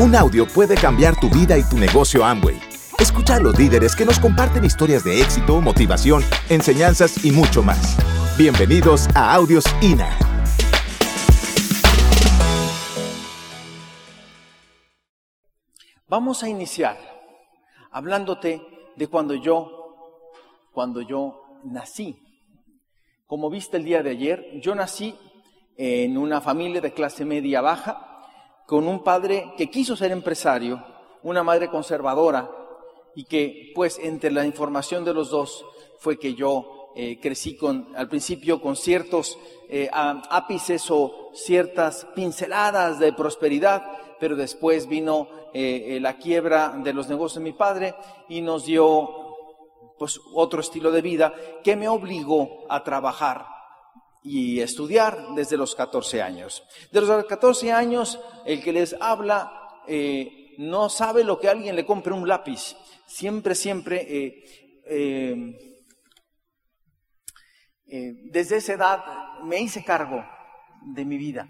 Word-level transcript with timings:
Un 0.00 0.14
audio 0.14 0.46
puede 0.46 0.76
cambiar 0.76 1.18
tu 1.18 1.28
vida 1.28 1.58
y 1.58 1.64
tu 1.64 1.76
negocio 1.76 2.24
Amway. 2.24 2.56
Escucha 3.00 3.34
a 3.34 3.40
los 3.40 3.58
líderes 3.58 3.96
que 3.96 4.04
nos 4.04 4.20
comparten 4.20 4.64
historias 4.64 5.02
de 5.02 5.20
éxito, 5.20 5.60
motivación, 5.60 6.22
enseñanzas 6.48 7.24
y 7.24 7.32
mucho 7.32 7.64
más. 7.64 7.96
Bienvenidos 8.38 9.08
a 9.16 9.34
Audios 9.34 9.64
INA. 9.82 10.16
Vamos 16.06 16.44
a 16.44 16.48
iniciar 16.48 16.96
hablándote 17.90 18.62
de 18.94 19.08
cuando 19.08 19.34
yo, 19.34 20.30
cuando 20.72 21.02
yo 21.02 21.42
nací. 21.64 22.16
Como 23.26 23.50
viste 23.50 23.78
el 23.78 23.84
día 23.84 24.04
de 24.04 24.10
ayer, 24.10 24.60
yo 24.62 24.76
nací 24.76 25.18
en 25.76 26.16
una 26.16 26.40
familia 26.40 26.80
de 26.80 26.92
clase 26.92 27.24
media 27.24 27.60
baja, 27.62 28.07
con 28.68 28.86
un 28.86 29.02
padre 29.02 29.54
que 29.56 29.70
quiso 29.70 29.96
ser 29.96 30.12
empresario, 30.12 30.84
una 31.22 31.42
madre 31.42 31.68
conservadora, 31.68 32.50
y 33.14 33.24
que 33.24 33.72
pues 33.74 33.98
entre 33.98 34.30
la 34.30 34.44
información 34.44 35.06
de 35.06 35.14
los 35.14 35.30
dos 35.30 35.64
fue 35.98 36.18
que 36.18 36.34
yo 36.34 36.92
eh, 36.94 37.18
crecí 37.18 37.56
con, 37.56 37.96
al 37.96 38.10
principio 38.10 38.60
con 38.60 38.76
ciertos 38.76 39.38
eh, 39.70 39.88
ápices 39.90 40.90
o 40.90 41.30
ciertas 41.32 42.06
pinceladas 42.14 42.98
de 42.98 43.14
prosperidad, 43.14 43.82
pero 44.20 44.36
después 44.36 44.86
vino 44.86 45.28
eh, 45.54 45.98
la 46.02 46.18
quiebra 46.18 46.78
de 46.84 46.92
los 46.92 47.08
negocios 47.08 47.42
de 47.42 47.50
mi 47.50 47.56
padre 47.56 47.94
y 48.28 48.42
nos 48.42 48.66
dio 48.66 49.08
pues 49.98 50.20
otro 50.34 50.60
estilo 50.60 50.92
de 50.92 51.00
vida 51.00 51.32
que 51.64 51.74
me 51.74 51.88
obligó 51.88 52.66
a 52.68 52.84
trabajar 52.84 53.46
y 54.28 54.60
estudiar 54.60 55.34
desde 55.34 55.56
los 55.56 55.74
14 55.74 56.20
años. 56.22 56.62
De 56.92 57.00
los 57.00 57.24
14 57.24 57.72
años, 57.72 58.20
el 58.44 58.62
que 58.62 58.72
les 58.72 58.94
habla 59.00 59.82
eh, 59.86 60.54
no 60.58 60.90
sabe 60.90 61.24
lo 61.24 61.40
que 61.40 61.48
alguien 61.48 61.74
le 61.74 61.86
compre 61.86 62.12
un 62.12 62.28
lápiz. 62.28 62.76
Siempre, 63.06 63.54
siempre, 63.54 64.06
eh, 64.06 64.44
eh, 67.86 68.12
desde 68.30 68.56
esa 68.56 68.74
edad 68.74 69.04
me 69.44 69.60
hice 69.60 69.82
cargo 69.82 70.22
de 70.82 71.04
mi 71.06 71.16
vida. 71.16 71.48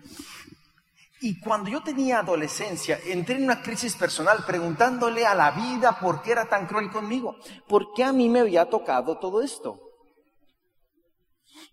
Y 1.20 1.41
cuando 1.41 1.69
yo 1.69 1.83
tenía 1.83 2.20
adolescencia, 2.20 3.01
entré 3.07 3.37
en 3.37 3.45
una 3.45 3.61
crisis 3.61 3.97
personal 3.97 4.45
preguntándole 4.47 5.27
a 5.27 5.35
la 5.35 5.51
vida 5.51 5.98
por 5.98 6.23
qué 6.23 6.31
era 6.31 6.48
tan 6.48 6.69
cruel 6.69 6.92
conmigo, 6.92 7.37
por 7.67 7.92
qué 7.92 8.05
a 8.05 8.13
mí 8.13 8.29
me 8.29 8.39
había 8.41 8.67
tocado 8.67 9.19
todo 9.19 9.42
esto. 9.42 9.88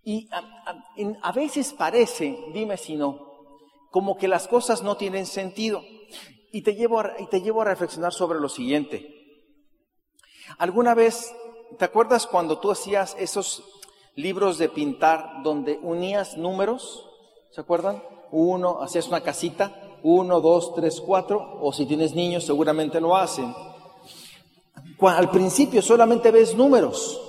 Y 0.07 0.29
a, 1.21 1.31
veces 1.31 1.73
parece, 1.73 2.37
dime 2.53 2.77
si 2.77 2.95
no, 2.95 3.33
como 3.89 4.17
que 4.17 4.27
las 4.27 4.47
cosas 4.47 4.83
no 4.83 4.97
tienen 4.97 5.25
sentido. 5.25 5.81
Y 6.51 6.61
te 6.61 6.75
llevo 6.75 6.99
a, 6.99 7.13
y 7.19 7.25
te 7.25 7.41
llevo 7.41 7.63
a 7.63 7.65
reflexionar 7.65 8.13
sobre 8.13 8.39
lo 8.39 8.47
siguiente. 8.47 9.41
¿Alguna 10.59 10.93
vez, 10.93 11.33
te 11.79 11.85
acuerdas 11.85 12.27
cuando 12.27 12.59
tú 12.59 12.69
hacías 12.69 13.15
esos 13.19 13.63
libros 14.13 14.59
de 14.59 14.69
pintar 14.69 15.41
donde 15.43 15.79
unías 15.81 16.37
números? 16.37 17.09
¿Se 17.49 17.61
acuerdan? 17.61 18.03
Uno, 18.29 18.83
hacías 18.83 19.07
una 19.07 19.21
casita, 19.21 19.97
uno, 20.03 20.39
dos, 20.39 20.75
tres, 20.75 21.01
cuatro, 21.01 21.57
o 21.61 21.73
si 21.73 21.87
tienes 21.87 22.13
niños 22.13 22.43
seguramente 22.43 23.01
lo 23.01 23.17
hacen. 23.17 23.55
Al 25.01 25.31
principio 25.31 25.81
solamente 25.81 26.29
ves 26.29 26.55
números, 26.55 27.24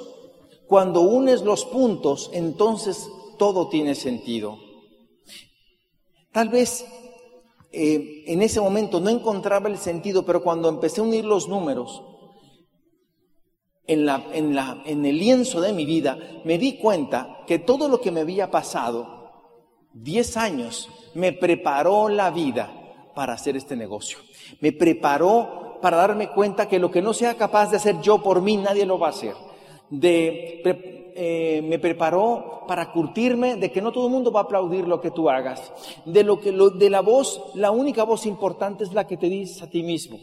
cuando 0.67 1.03
unes 1.03 1.43
los 1.43 1.65
puntos, 1.65 2.31
entonces 2.33 3.09
todo 3.39 3.69
tiene 3.69 3.95
sentido. 3.95 4.59
Tal 6.33 6.49
vez 6.49 6.85
eh, 7.73 8.25
en 8.27 8.43
ese 8.43 8.61
momento 8.61 9.01
no 9.01 9.11
encontraba 9.11 9.69
el 9.69 9.79
sentido, 9.79 10.25
pero 10.25 10.43
cuando 10.43 10.69
empecé 10.69 11.01
a 11.01 11.05
unir 11.05 11.25
los 11.25 11.49
números 11.49 12.03
en, 13.87 14.09
en 14.09 15.07
el 15.07 15.19
lienzo 15.19 15.61
de 15.61 15.73
mi 15.73 15.87
vida, 15.87 16.19
me 16.45 16.59
di 16.59 16.79
cuenta 16.79 17.45
que 17.47 17.59
todo 17.59 17.89
lo 17.89 18.01
que 18.01 18.11
me 18.11 18.21
había 18.21 18.51
pasado, 18.51 19.31
10 19.95 20.37
años, 20.37 20.91
me 21.15 21.33
preparó 21.33 22.09
la 22.09 22.31
vida 22.31 23.13
para 23.15 23.35
hacer 23.35 23.57
este 23.57 23.77
negocio. 23.77 24.19
Me 24.61 24.73
preparó 24.73 25.79
para 25.81 25.97
darme 25.97 26.31
cuenta 26.31 26.69
que 26.69 26.79
lo 26.79 26.91
que 26.91 27.01
no 27.01 27.15
sea 27.15 27.37
capaz 27.37 27.71
de 27.71 27.77
hacer 27.77 28.01
yo 28.01 28.23
por 28.23 28.43
mí, 28.43 28.57
nadie 28.57 28.85
lo 28.85 28.99
va 28.99 29.07
a 29.07 29.11
hacer 29.11 29.46
de, 29.91 30.63
eh, 31.15 31.63
me 31.63 31.79
preparó 31.79 32.65
para 32.67 32.93
curtirme 32.93 33.57
de 33.57 33.71
que 33.71 33.81
no 33.81 33.93
todo 33.93 34.07
el 34.07 34.13
mundo 34.13 34.33
va 34.33 34.41
a 34.41 34.43
aplaudir 34.45 34.87
lo 34.87 35.01
que 35.01 35.11
tú 35.11 35.31
hagas, 35.31 35.73
de 36.05 36.25
lo 36.25 36.41
que 36.41 36.53
lo, 36.53 36.71
de 36.71 36.91
la 36.91 37.01
voz, 37.01 37.41
la 37.55 37.71
única 37.71 38.05
voz 38.05 38.27
importante 38.27 38.85
es 38.85 38.93
la 38.93 39.07
que 39.07 39.17
te 39.17 39.29
dices 39.29 39.63
a 39.63 39.71
ti 39.71 39.83
mismo. 39.83 40.19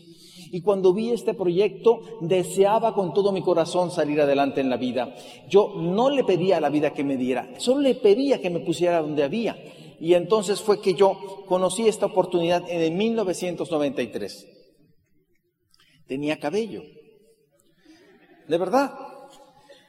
Y 0.52 0.62
cuando 0.62 0.94
vi 0.94 1.10
este 1.10 1.34
proyecto, 1.34 2.02
deseaba 2.22 2.94
con 2.94 3.12
todo 3.12 3.32
mi 3.32 3.42
corazón 3.42 3.90
salir 3.90 4.22
adelante 4.22 4.62
en 4.62 4.70
la 4.70 4.78
vida. 4.78 5.16
Yo 5.50 5.74
no 5.78 6.12
le 6.12 6.24
pedía 6.24 6.58
a 6.58 6.62
la 6.62 6.70
vida 6.70 6.94
que 6.94 7.04
me 7.04 7.18
diera, 7.18 7.50
solo 7.58 7.82
le 7.82 7.96
pedía 7.96 8.40
que 8.40 8.52
me 8.52 8.60
pusiera 8.60 9.02
donde 9.02 9.24
había. 9.24 9.58
Y 10.00 10.14
entonces 10.16 10.62
fue 10.62 10.82
que 10.82 10.94
yo 10.94 11.18
conocí 11.48 11.88
esta 11.88 12.06
oportunidad 12.06 12.70
en 12.70 12.82
el 12.82 12.92
1993. 12.92 14.48
Tenía 16.08 16.38
cabello. 16.38 16.84
De 18.48 18.58
verdad, 18.58 18.92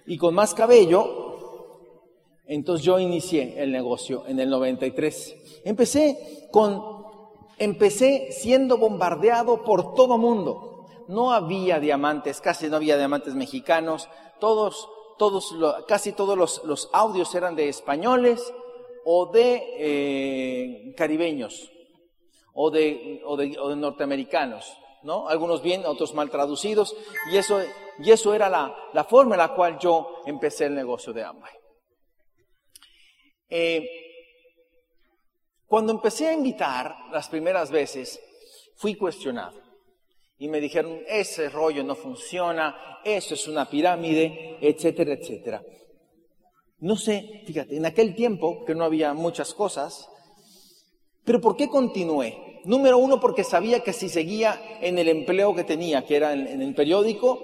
y 0.07 0.17
con 0.17 0.35
más 0.35 0.55
cabello, 0.55 1.25
entonces 2.47 2.85
yo 2.85 2.99
inicié 2.99 3.63
el 3.63 3.73
negocio 3.73 4.25
en 4.27 4.39
el 4.39 4.51
93. 4.51 5.63
Empecé 5.65 6.49
con, 6.51 6.83
empecé 7.59 8.33
siendo 8.33 8.77
bombardeado 8.77 9.65
por 9.65 9.95
todo 9.95 10.19
mundo. 10.19 10.87
No 11.09 11.33
había 11.33 11.81
diamantes, 11.81 12.41
casi 12.41 12.69
no 12.69 12.77
había 12.77 12.97
diamantes 12.97 13.35
mexicanos. 13.35 14.09
Todos, 14.41 14.89
todos, 15.19 15.55
casi 15.89 16.13
todos 16.13 16.63
los, 16.65 16.91
audios 16.93 17.35
eran 17.35 17.57
de 17.57 17.69
españoles 17.69 18.53
o 19.05 19.27
de 19.27 19.63
eh, 19.79 20.95
caribeños 20.97 21.71
o 22.53 22.71
de, 22.71 23.23
o 23.25 23.37
de, 23.37 23.57
o 23.59 23.69
de 23.71 23.77
norteamericanos. 23.77 24.77
¿No? 25.05 25.29
Algunos 25.29 25.63
bien, 25.63 25.85
otros 25.87 26.15
mal 26.15 26.31
traducidos, 26.31 26.97
y 27.31 27.37
eso, 27.37 27.63
y 27.99 28.11
eso 28.11 28.35
era 28.35 28.49
la, 28.49 29.05
forma 29.05 29.35
en 29.35 29.41
la 29.41 29.55
cual 29.55 29.79
yo 29.79 30.23
empecé 30.27 30.67
el 30.67 30.75
negocio 30.75 31.13
de 31.13 31.23
Amway. 31.23 31.53
Eh, 33.51 33.87
cuando 35.67 35.93
empecé 35.93 36.29
a 36.29 36.33
invitar 36.33 36.95
las 37.13 37.29
primeras 37.29 37.71
veces, 37.71 38.21
fui 38.77 38.97
cuestionado. 38.97 39.63
Y 40.39 40.49
me 40.49 40.61
dijeron, 40.61 41.01
ese 41.07 41.49
rollo 41.49 41.85
no 41.85 41.95
funciona, 41.95 43.01
eso 43.05 43.35
es 43.35 43.47
una 43.47 43.69
pirámide, 43.69 44.59
etcétera, 44.61 45.13
etcétera. 45.13 45.63
No 46.79 46.97
sé, 46.97 47.43
fíjate, 47.47 47.77
en 47.77 47.87
aquel 47.87 48.15
tiempo, 48.15 48.65
que 48.65 48.75
no 48.75 48.85
había 48.85 49.15
muchas 49.15 49.55
cosas, 49.55 50.09
pero 51.25 51.41
¿por 51.41 51.57
qué 51.57 51.69
continué? 51.69 52.54
Número 52.65 52.97
uno, 52.99 53.21
porque 53.21 53.45
sabía 53.45 53.81
que 53.81 53.93
si 53.93 54.09
seguía 54.09 54.79
en 54.81 54.99
el 54.99 55.09
empleo 55.09 55.55
que 55.55 55.65
tenía, 55.65 56.05
que 56.07 56.17
era 56.17 56.33
en, 56.33 56.63
el 56.63 56.75
periódico, 56.75 57.41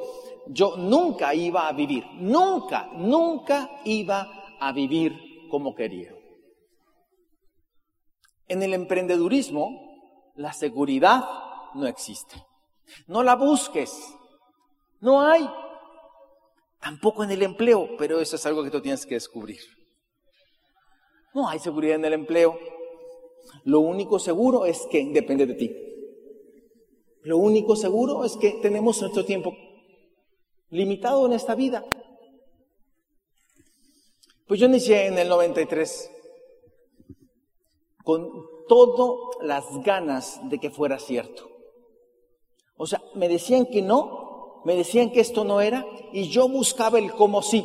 yo 0.46 0.76
nunca 0.76 1.34
iba 1.34 1.68
a 1.68 1.72
vivir, 1.72 2.04
nunca, 2.14 2.88
nunca 2.94 3.70
iba 3.84 4.56
a 4.58 4.72
vivir 4.72 5.14
como 5.50 5.74
quería. 5.74 6.14
En 8.48 8.62
el 8.62 8.72
emprendedurismo, 8.72 10.32
la 10.36 10.52
seguridad 10.52 11.22
no 11.74 11.86
existe. 11.86 12.42
No 13.06 13.22
la 13.22 13.36
busques. 13.36 14.14
No 15.00 15.20
hay. 15.20 15.48
Tampoco 16.80 17.24
en 17.24 17.30
el 17.30 17.42
empleo, 17.42 17.90
pero 17.98 18.20
eso 18.20 18.36
es 18.36 18.46
algo 18.46 18.64
que 18.64 18.70
tú 18.70 18.80
tienes 18.80 19.04
que 19.04 19.14
descubrir. 19.14 19.60
No 21.34 21.48
hay 21.48 21.58
seguridad 21.58 21.96
en 21.96 22.06
el 22.06 22.14
empleo. 22.14 22.58
Lo 23.64 23.80
único 23.80 24.18
seguro 24.18 24.64
es 24.66 24.86
que 24.90 25.04
depende 25.06 25.46
de 25.46 25.54
ti. 25.54 25.76
Lo 27.22 27.38
único 27.38 27.76
seguro 27.76 28.24
es 28.24 28.36
que 28.36 28.52
tenemos 28.62 29.00
nuestro 29.00 29.24
tiempo 29.24 29.54
limitado 30.70 31.26
en 31.26 31.32
esta 31.32 31.54
vida. 31.54 31.84
Pues 34.46 34.58
yo 34.58 34.66
inicié 34.66 35.06
en 35.06 35.18
el 35.18 35.28
93 35.28 36.10
con 38.02 38.30
todas 38.66 39.36
las 39.42 39.64
ganas 39.84 40.40
de 40.48 40.58
que 40.58 40.70
fuera 40.70 40.98
cierto. 40.98 41.48
O 42.76 42.86
sea, 42.86 43.02
me 43.14 43.28
decían 43.28 43.66
que 43.66 43.82
no, 43.82 44.62
me 44.64 44.74
decían 44.74 45.10
que 45.10 45.20
esto 45.20 45.44
no 45.44 45.60
era, 45.60 45.84
y 46.12 46.28
yo 46.28 46.48
buscaba 46.48 46.98
el 46.98 47.12
cómo 47.12 47.42
sí. 47.42 47.64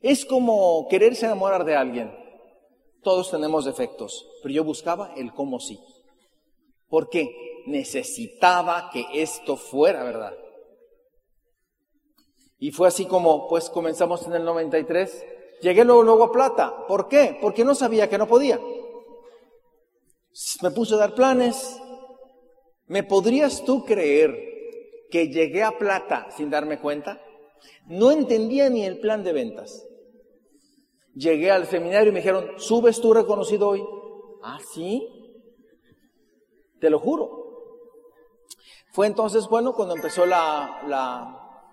Es 0.00 0.24
como 0.24 0.86
quererse 0.88 1.26
enamorar 1.26 1.64
de 1.64 1.76
alguien. 1.76 2.21
Todos 3.02 3.30
tenemos 3.30 3.64
defectos, 3.64 4.26
pero 4.42 4.54
yo 4.54 4.64
buscaba 4.64 5.12
el 5.16 5.32
cómo 5.32 5.58
sí. 5.58 5.78
Porque 6.88 7.64
necesitaba 7.66 8.90
que 8.92 9.06
esto 9.14 9.56
fuera 9.56 10.04
verdad. 10.04 10.34
Y 12.58 12.70
fue 12.70 12.86
así 12.86 13.06
como, 13.06 13.48
pues 13.48 13.68
comenzamos 13.70 14.24
en 14.26 14.34
el 14.34 14.44
93. 14.44 15.26
Llegué 15.62 15.84
luego, 15.84 16.02
luego 16.04 16.24
a 16.24 16.32
plata. 16.32 16.86
¿Por 16.86 17.08
qué? 17.08 17.36
Porque 17.40 17.64
no 17.64 17.74
sabía 17.74 18.08
que 18.08 18.18
no 18.18 18.28
podía. 18.28 18.60
Me 20.62 20.70
puse 20.70 20.94
a 20.94 20.98
dar 20.98 21.14
planes. 21.14 21.80
¿Me 22.86 23.02
podrías 23.02 23.64
tú 23.64 23.84
creer 23.84 24.36
que 25.10 25.28
llegué 25.28 25.62
a 25.62 25.76
plata 25.76 26.28
sin 26.36 26.50
darme 26.50 26.78
cuenta? 26.78 27.20
No 27.86 28.12
entendía 28.12 28.70
ni 28.70 28.84
el 28.84 29.00
plan 29.00 29.24
de 29.24 29.32
ventas. 29.32 29.84
Llegué 31.14 31.50
al 31.50 31.66
seminario 31.66 32.10
y 32.10 32.12
me 32.12 32.20
dijeron, 32.20 32.52
¿subes 32.56 33.00
tú 33.00 33.12
reconocido 33.12 33.68
hoy? 33.68 33.84
Ah, 34.42 34.58
sí. 34.72 35.08
Te 36.80 36.90
lo 36.90 36.98
juro. 36.98 37.42
Fue 38.92 39.06
entonces, 39.06 39.48
bueno, 39.48 39.74
cuando 39.74 39.94
empezó 39.94 40.26
la, 40.26 40.82
la, 40.86 41.64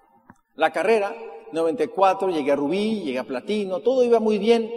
la 0.55 0.71
carrera, 0.71 1.15
94, 1.51 2.29
llegué 2.29 2.51
a 2.51 2.55
Rubí, 2.55 3.01
llegué 3.01 3.19
a 3.19 3.23
Platino, 3.23 3.79
todo 3.79 4.03
iba 4.03 4.19
muy 4.19 4.37
bien. 4.37 4.71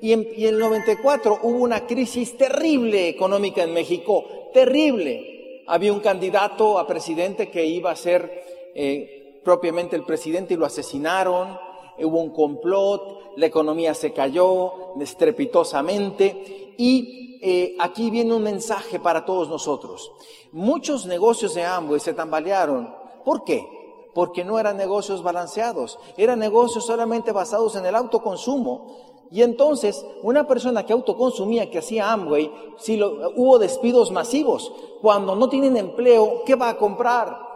Y 0.00 0.12
en, 0.12 0.28
y 0.36 0.46
en 0.46 0.54
el 0.54 0.60
94 0.60 1.40
hubo 1.42 1.58
una 1.58 1.86
crisis 1.86 2.36
terrible 2.36 3.08
económica 3.08 3.62
en 3.62 3.72
México, 3.72 4.24
terrible. 4.52 5.64
Había 5.66 5.92
un 5.92 6.00
candidato 6.00 6.78
a 6.78 6.86
presidente 6.86 7.50
que 7.50 7.66
iba 7.66 7.90
a 7.90 7.96
ser 7.96 8.70
eh, 8.74 9.40
propiamente 9.44 9.96
el 9.96 10.04
presidente 10.04 10.54
y 10.54 10.56
lo 10.56 10.66
asesinaron. 10.66 11.58
Hubo 12.00 12.20
un 12.20 12.30
complot, 12.30 13.36
la 13.36 13.46
economía 13.46 13.94
se 13.94 14.12
cayó 14.12 14.94
estrepitosamente 15.00 16.74
y 16.76 17.38
eh, 17.40 17.76
aquí 17.78 18.10
viene 18.10 18.34
un 18.34 18.42
mensaje 18.42 18.98
para 18.98 19.24
todos 19.24 19.48
nosotros. 19.48 20.10
Muchos 20.52 21.06
negocios 21.06 21.54
de 21.54 21.64
Amway 21.64 22.00
se 22.00 22.14
tambalearon. 22.14 22.94
¿Por 23.24 23.44
qué? 23.44 23.66
Porque 24.14 24.44
no 24.44 24.58
eran 24.58 24.76
negocios 24.76 25.22
balanceados, 25.22 25.98
eran 26.16 26.38
negocios 26.38 26.86
solamente 26.86 27.32
basados 27.32 27.76
en 27.76 27.86
el 27.86 27.94
autoconsumo. 27.94 28.96
Y 29.30 29.42
entonces, 29.42 30.06
una 30.22 30.46
persona 30.46 30.86
que 30.86 30.94
autoconsumía, 30.94 31.70
que 31.70 31.78
hacía 31.78 32.10
Amway, 32.12 32.50
si 32.78 32.96
lo, 32.96 33.30
hubo 33.36 33.58
despidos 33.58 34.10
masivos. 34.10 34.72
Cuando 35.02 35.36
no 35.36 35.48
tienen 35.48 35.76
empleo, 35.76 36.42
¿qué 36.46 36.54
va 36.54 36.70
a 36.70 36.78
comprar? 36.78 37.47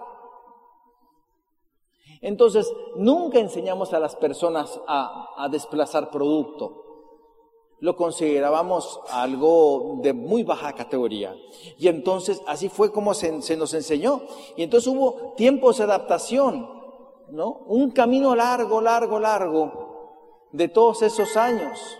Entonces, 2.22 2.72
nunca 2.94 3.40
enseñamos 3.40 3.92
a 3.92 3.98
las 3.98 4.14
personas 4.14 4.80
a, 4.86 5.48
desplazar 5.50 6.10
producto 6.10 6.78
lo 7.80 7.96
considerábamos 7.96 9.00
algo 9.10 9.98
de 10.02 10.12
muy 10.12 10.44
baja 10.44 10.72
categoría. 10.72 11.34
Y 11.76 11.88
entonces 11.88 12.40
así 12.46 12.68
fue 12.68 12.92
como 12.92 13.12
se, 13.12 13.42
se, 13.42 13.56
nos 13.56 13.74
enseñó. 13.74 14.22
Y 14.56 14.62
entonces 14.62 14.86
hubo 14.86 15.34
tiempos 15.36 15.78
de 15.78 15.84
adaptación, 15.84 16.70
¿no? 17.32 17.64
Un 17.66 17.90
camino 17.90 18.36
largo, 18.36 18.80
largo, 18.80 19.18
largo 19.18 20.48
de 20.52 20.68
todos 20.68 21.02
esos 21.02 21.36
años. 21.36 21.98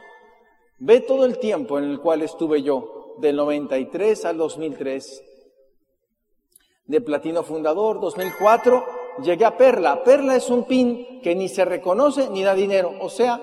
Ve 0.79 1.01
todo 1.01 1.25
el 1.25 1.41
tiempo 1.41 1.79
en 1.79 1.85
el 1.91 2.01
cual 2.01 2.23
estuve 2.23 2.63
yo, 2.63 3.17
del 3.19 3.35
93 3.35 4.25
al 4.25 4.37
2003. 4.37 5.25
De 6.87 7.01
platino 7.01 7.43
fundador, 7.43 8.01
2004, 8.01 9.02
llegué 9.21 9.45
a 9.45 9.57
Perla. 9.57 10.03
Perla 10.03 10.37
es 10.37 10.49
un 10.51 10.65
pin 10.65 11.21
que 11.21 11.35
ni 11.35 11.49
se 11.49 11.65
reconoce 11.65 12.29
ni 12.31 12.43
da 12.43 12.55
dinero. 12.55 12.93
O 13.01 13.09
sea, 13.09 13.41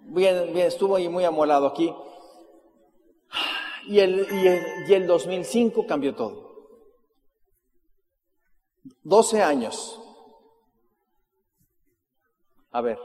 bien, 0.00 0.52
bien, 0.52 0.66
estuvo 0.66 0.96
ahí 0.96 1.08
muy 1.08 1.24
amolado 1.24 1.66
aquí. 1.66 1.94
Y 3.88 3.98
el, 3.98 4.26
y, 4.30 4.46
el, 4.46 4.62
y 4.88 4.94
el 4.94 5.06
2005 5.06 5.86
cambió 5.86 6.14
todo. 6.14 6.52
12 9.02 9.42
años. 9.42 10.00
A 12.70 12.80
ver, 12.80 12.98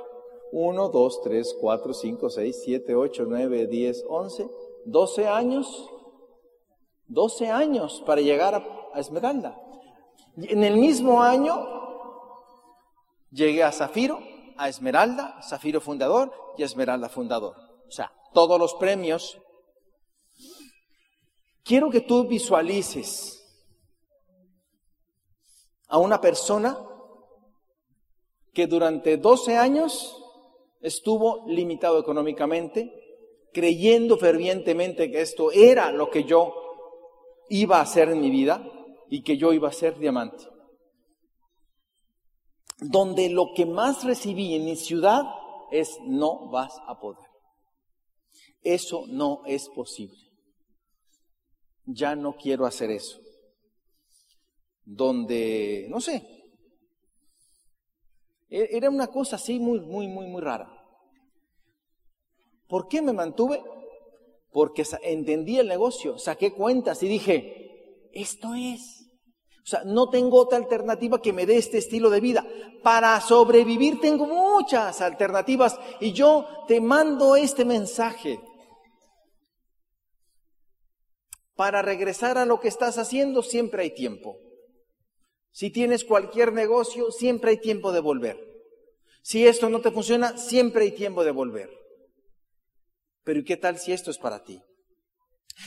1, 0.51 0.89
2, 0.89 1.21
3, 1.23 1.57
4, 1.59 1.93
5, 1.93 2.29
6, 2.29 2.61
7, 2.63 2.95
8, 2.95 3.25
9, 3.27 3.67
10, 3.67 4.05
11, 4.07 4.49
12 4.85 5.27
años. 5.27 5.89
12 7.07 7.47
años 7.47 8.03
para 8.05 8.21
llegar 8.21 8.53
a, 8.55 8.89
a 8.93 8.99
Esmeralda. 8.99 9.66
En 10.37 10.63
el 10.63 10.77
mismo 10.77 11.23
año 11.23 11.67
llegué 13.31 13.63
a 13.63 13.71
Zafiro, 13.71 14.19
a 14.55 14.69
Esmeralda, 14.69 15.41
Zafiro 15.41 15.81
fundador 15.81 16.31
y 16.57 16.63
Esmeralda 16.63 17.09
fundador. 17.09 17.55
O 17.87 17.91
sea, 17.91 18.11
todos 18.33 18.59
los 18.59 18.75
premios. 18.75 19.39
Quiero 21.63 21.89
que 21.89 22.01
tú 22.01 22.27
visualices 22.27 23.43
a 25.87 25.97
una 25.97 26.21
persona 26.21 26.77
que 28.53 28.67
durante 28.67 29.17
12 29.17 29.57
años 29.57 30.23
estuvo 30.81 31.45
limitado 31.47 31.99
económicamente, 31.99 32.93
creyendo 33.51 34.17
fervientemente 34.17 35.09
que 35.09 35.21
esto 35.21 35.51
era 35.51 35.91
lo 35.91 36.11
que 36.11 36.25
yo 36.25 36.53
iba 37.49 37.79
a 37.79 37.81
hacer 37.81 38.09
en 38.09 38.21
mi 38.21 38.29
vida 38.29 38.76
y 39.09 39.23
que 39.23 39.37
yo 39.37 39.53
iba 39.53 39.69
a 39.69 39.73
ser 39.73 39.97
diamante 39.97 40.45
donde 42.79 43.29
lo 43.29 43.53
que 43.55 43.65
más 43.65 44.03
recibí 44.03 44.53
en 44.53 44.65
mi 44.65 44.75
ciudad 44.75 45.23
es 45.71 45.97
no 46.05 46.49
vas 46.49 46.73
a 46.87 46.99
poder. 46.99 47.25
Eso 48.61 49.05
no 49.07 49.41
es 49.45 49.69
posible. 49.69 50.17
Ya 51.85 52.15
no 52.15 52.35
quiero 52.35 52.65
hacer 52.65 52.91
eso. 52.91 53.19
Donde, 54.83 55.87
no 55.89 55.99
sé, 55.99 56.23
e-, 58.49 58.69
era 58.71 58.89
una 58.89 59.07
cosa 59.07 59.37
así 59.37 59.59
muy, 59.59 59.79
muy, 59.79 60.07
muy, 60.07 60.27
muy 60.27 60.41
rara. 60.41 60.73
¿Por 62.67 62.87
qué 62.87 63.01
me 63.01 63.13
mantuve? 63.13 63.63
Porque 64.51 64.83
entendí 65.03 65.57
el 65.57 65.67
negocio, 65.67 66.17
saqué 66.17 66.53
cuentas 66.53 67.01
y 67.03 67.07
dije, 67.07 68.09
esto 68.13 68.53
es. 68.55 68.96
O 69.67 69.69
sea, 69.69 69.83
no 69.83 70.09
tengo 70.09 70.39
otra 70.39 70.57
alternativa 70.57 71.21
que 71.21 71.33
me 71.33 71.45
dé 71.45 71.57
este 71.57 71.79
estilo 71.79 72.09
de 72.09 72.21
vida. 72.21 72.47
Para 72.83 73.19
sobrevivir 73.19 73.99
tengo 73.99 74.25
muchas 74.25 75.01
alternativas 75.01 75.77
y 75.99 76.13
yo 76.13 76.47
te 76.69 76.79
mando 76.79 77.35
este 77.35 77.65
mensaje. 77.65 78.39
Para 81.53 81.81
regresar 81.81 82.37
a 82.37 82.45
lo 82.45 82.61
que 82.61 82.69
estás 82.69 82.97
haciendo 82.97 83.43
siempre 83.43 83.83
hay 83.83 83.93
tiempo. 83.93 84.37
Si 85.51 85.69
tienes 85.69 86.05
cualquier 86.05 86.53
negocio, 86.53 87.11
siempre 87.11 87.51
hay 87.51 87.57
tiempo 87.57 87.91
de 87.91 87.99
volver. 87.99 88.39
Si 89.21 89.45
esto 89.45 89.67
no 89.67 89.81
te 89.81 89.91
funciona, 89.91 90.37
siempre 90.37 90.85
hay 90.85 90.91
tiempo 90.91 91.25
de 91.25 91.31
volver. 91.31 91.69
Pero 93.25 93.41
¿y 93.41 93.43
qué 93.43 93.57
tal 93.57 93.77
si 93.79 93.91
esto 93.91 94.11
es 94.11 94.17
para 94.17 94.45
ti? 94.45 94.61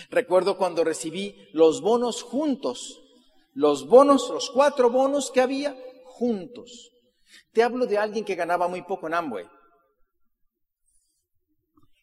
Recuerdo 0.08 0.56
cuando 0.56 0.84
recibí 0.84 1.36
los 1.52 1.82
bonos 1.82 2.22
juntos 2.22 2.99
los 3.52 3.88
bonos, 3.88 4.30
los 4.30 4.50
cuatro 4.50 4.90
bonos 4.90 5.30
que 5.30 5.40
había 5.40 5.76
juntos. 6.04 6.92
Te 7.52 7.62
hablo 7.62 7.86
de 7.86 7.98
alguien 7.98 8.24
que 8.24 8.34
ganaba 8.34 8.68
muy 8.68 8.82
poco 8.82 9.06
en 9.06 9.14
Amway. 9.14 9.46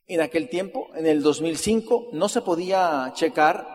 En 0.08 0.22
aquel 0.22 0.50
tiempo, 0.50 0.90
en 0.96 1.06
el 1.06 1.22
2005, 1.22 2.10
no 2.14 2.30
se 2.30 2.42
podía 2.42 3.12
checar, 3.14 3.68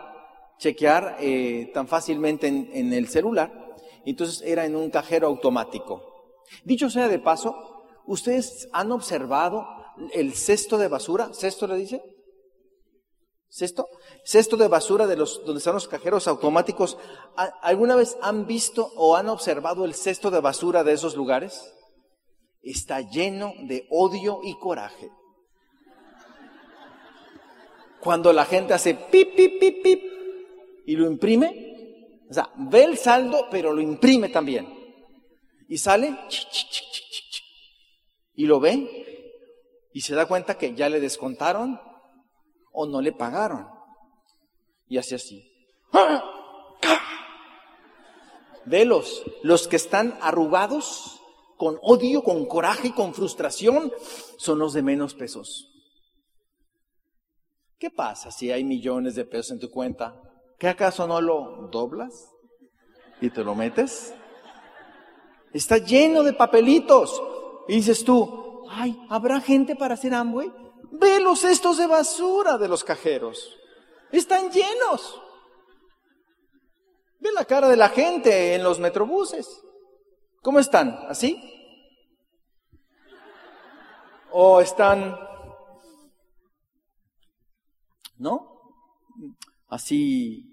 chequear 0.57 1.17
eh, 1.19 1.71
tan 1.73 1.87
fácilmente 1.87 2.47
en, 2.47 2.69
en 2.73 2.93
el 2.93 3.07
celular. 3.07 3.75
Entonces 4.05 4.41
era 4.41 4.65
en 4.65 4.75
un 4.75 4.89
cajero 4.89 5.27
automático. 5.27 6.41
Dicho 6.63 6.89
sea 6.89 7.07
de 7.07 7.19
paso, 7.19 7.85
¿ustedes 8.05 8.67
han 8.73 8.91
observado 8.91 9.67
el 10.13 10.33
cesto 10.33 10.77
de 10.77 10.87
basura? 10.87 11.31
¿Cesto 11.33 11.67
le 11.67 11.75
dice? 11.77 12.01
¿Cesto? 13.55 13.87
cesto 14.25 14.57
de 14.57 14.67
basura 14.67 15.05
de 15.05 15.15
los, 15.15 15.45
donde 15.45 15.59
están 15.59 15.75
los 15.75 15.87
cajeros 15.87 16.27
automáticos, 16.27 16.97
¿alguna 17.61 17.95
vez 17.95 18.17
han 18.23 18.47
visto 18.47 18.91
o 18.95 19.15
han 19.15 19.29
observado 19.29 19.85
el 19.85 19.93
cesto 19.93 20.31
de 20.31 20.39
basura 20.39 20.83
de 20.83 20.93
esos 20.93 21.15
lugares? 21.15 21.71
Está 22.63 23.01
lleno 23.01 23.53
de 23.67 23.85
odio 23.91 24.39
y 24.43 24.57
coraje. 24.57 25.11
Cuando 28.01 28.33
la 28.33 28.45
gente 28.45 28.73
hace 28.73 28.95
pip, 28.95 29.35
pip, 29.35 29.59
pip, 29.59 29.83
pip 29.83 30.03
y 30.87 30.95
lo 30.95 31.05
imprime, 31.05 32.25
o 32.31 32.33
sea, 32.33 32.49
ve 32.57 32.85
el 32.85 32.97
saldo, 32.97 33.49
pero 33.51 33.71
lo 33.71 33.81
imprime 33.81 34.29
también. 34.29 34.67
Y 35.67 35.77
sale 35.77 36.17
y 38.33 38.47
lo 38.47 38.59
ve 38.59 39.91
y 39.93 40.01
se 40.01 40.15
da 40.15 40.25
cuenta 40.25 40.57
que 40.57 40.73
ya 40.73 40.89
le 40.89 40.99
descontaron 40.99 41.79
o 42.73 42.85
no 42.85 43.01
le 43.01 43.13
pagaron 43.13 43.67
y 44.87 44.97
hace 44.97 45.15
así. 45.15 45.49
Velos, 48.65 49.23
los 49.43 49.67
que 49.67 49.75
están 49.75 50.17
arrugados, 50.21 51.19
con 51.57 51.77
odio, 51.81 52.23
con 52.23 52.45
coraje 52.45 52.89
y 52.89 52.91
con 52.91 53.13
frustración, 53.13 53.91
son 54.37 54.59
los 54.59 54.73
de 54.73 54.81
menos 54.81 55.13
pesos. 55.13 55.69
¿Qué 57.77 57.89
pasa 57.89 58.31
si 58.31 58.51
hay 58.51 58.63
millones 58.63 59.15
de 59.15 59.25
pesos 59.25 59.51
en 59.51 59.59
tu 59.59 59.69
cuenta? 59.69 60.15
¿Qué 60.57 60.67
acaso 60.67 61.05
no 61.07 61.19
lo 61.19 61.67
doblas 61.71 62.29
y 63.19 63.29
te 63.29 63.43
lo 63.43 63.55
metes? 63.55 64.13
Está 65.53 65.77
lleno 65.77 66.23
de 66.23 66.33
papelitos. 66.33 67.21
Y 67.67 67.75
dices 67.75 68.03
tú, 68.03 68.65
ay, 68.69 68.97
¿habrá 69.09 69.41
gente 69.41 69.75
para 69.75 69.95
hacer 69.95 70.13
Amway? 70.13 70.62
Ve 70.95 71.19
los 71.19 71.39
cestos 71.39 71.77
de 71.77 71.87
basura 71.87 72.59
de 72.59 72.67
los 72.67 72.83
cajeros. 72.83 73.57
Están 74.11 74.51
llenos. 74.51 75.19
Ve 77.19 77.31
la 77.33 77.45
cara 77.45 77.67
de 77.67 77.77
la 77.77 77.89
gente 77.89 78.53
en 78.53 78.63
los 78.63 78.79
metrobuses. 78.79 79.63
¿Cómo 80.43 80.59
están? 80.59 80.95
¿Así? 81.09 81.41
¿O 84.31 84.61
están... 84.61 85.17
¿No? 88.17 88.61
Así 89.69 90.45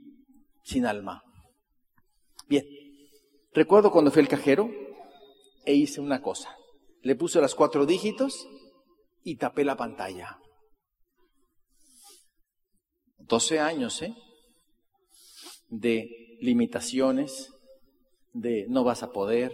sin 0.64 0.86
alma. 0.86 1.22
Bien. 2.48 2.64
Recuerdo 3.52 3.92
cuando 3.92 4.10
fui 4.10 4.22
al 4.22 4.28
cajero 4.28 4.70
e 5.66 5.74
hice 5.74 6.00
una 6.00 6.22
cosa. 6.22 6.56
Le 7.02 7.14
puse 7.14 7.42
las 7.42 7.54
cuatro 7.54 7.84
dígitos 7.84 8.48
y 9.22 9.36
tapé 9.36 9.64
la 9.64 9.76
pantalla. 9.76 10.38
12 13.18 13.60
años, 13.60 14.02
¿eh? 14.02 14.14
De 15.68 16.36
limitaciones, 16.40 17.52
de 18.32 18.66
no 18.68 18.82
vas 18.82 19.02
a 19.02 19.12
poder, 19.12 19.52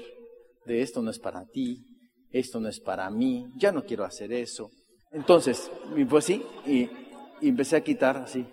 de 0.65 0.83
esto 0.83 1.03
no 1.03 1.11
es 1.11 1.19
para 1.19 1.45
ti, 1.47 1.85
esto 2.31 2.61
no 2.61 2.69
es 2.69 2.81
para 2.81 3.11
mí, 3.11 3.47
ya 3.57 3.73
no 3.73 3.85
quiero 3.85 4.05
hacer 4.05 4.33
eso. 4.33 4.71
Entonces, 5.13 5.71
pues 6.09 6.25
sí, 6.25 6.43
y, 6.67 6.89
y 7.41 7.49
empecé 7.49 7.77
a 7.77 7.85
quitar 7.85 8.17
así. 8.17 8.47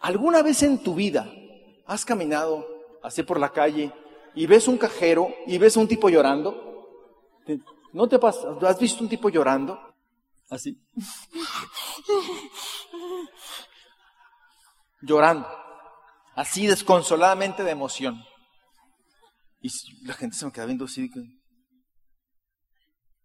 ¿Alguna 0.00 0.42
vez 0.42 0.62
en 0.62 0.78
tu 0.78 0.94
vida 0.94 1.30
has 1.86 2.04
caminado 2.04 2.66
así 3.02 3.22
por 3.22 3.40
la 3.40 3.52
calle 3.52 3.92
y 4.34 4.46
ves 4.46 4.68
un 4.68 4.78
cajero 4.78 5.34
y 5.46 5.58
ves 5.58 5.76
a 5.76 5.80
un 5.80 5.88
tipo 5.88 6.08
llorando? 6.08 6.68
¿No 7.92 8.08
te 8.08 8.18
pasa? 8.18 8.56
¿Has 8.62 8.78
visto 8.78 9.02
un 9.02 9.08
tipo 9.08 9.28
llorando? 9.28 9.78
Así. 10.50 10.80
Llorando. 15.02 15.48
Así 16.34 16.66
desconsoladamente 16.66 17.64
de 17.64 17.70
emoción. 17.70 18.22
Y 19.60 19.70
la 20.06 20.14
gente 20.14 20.36
se 20.36 20.46
me 20.46 20.52
queda 20.52 20.66
viendo 20.66 20.84
así. 20.84 21.10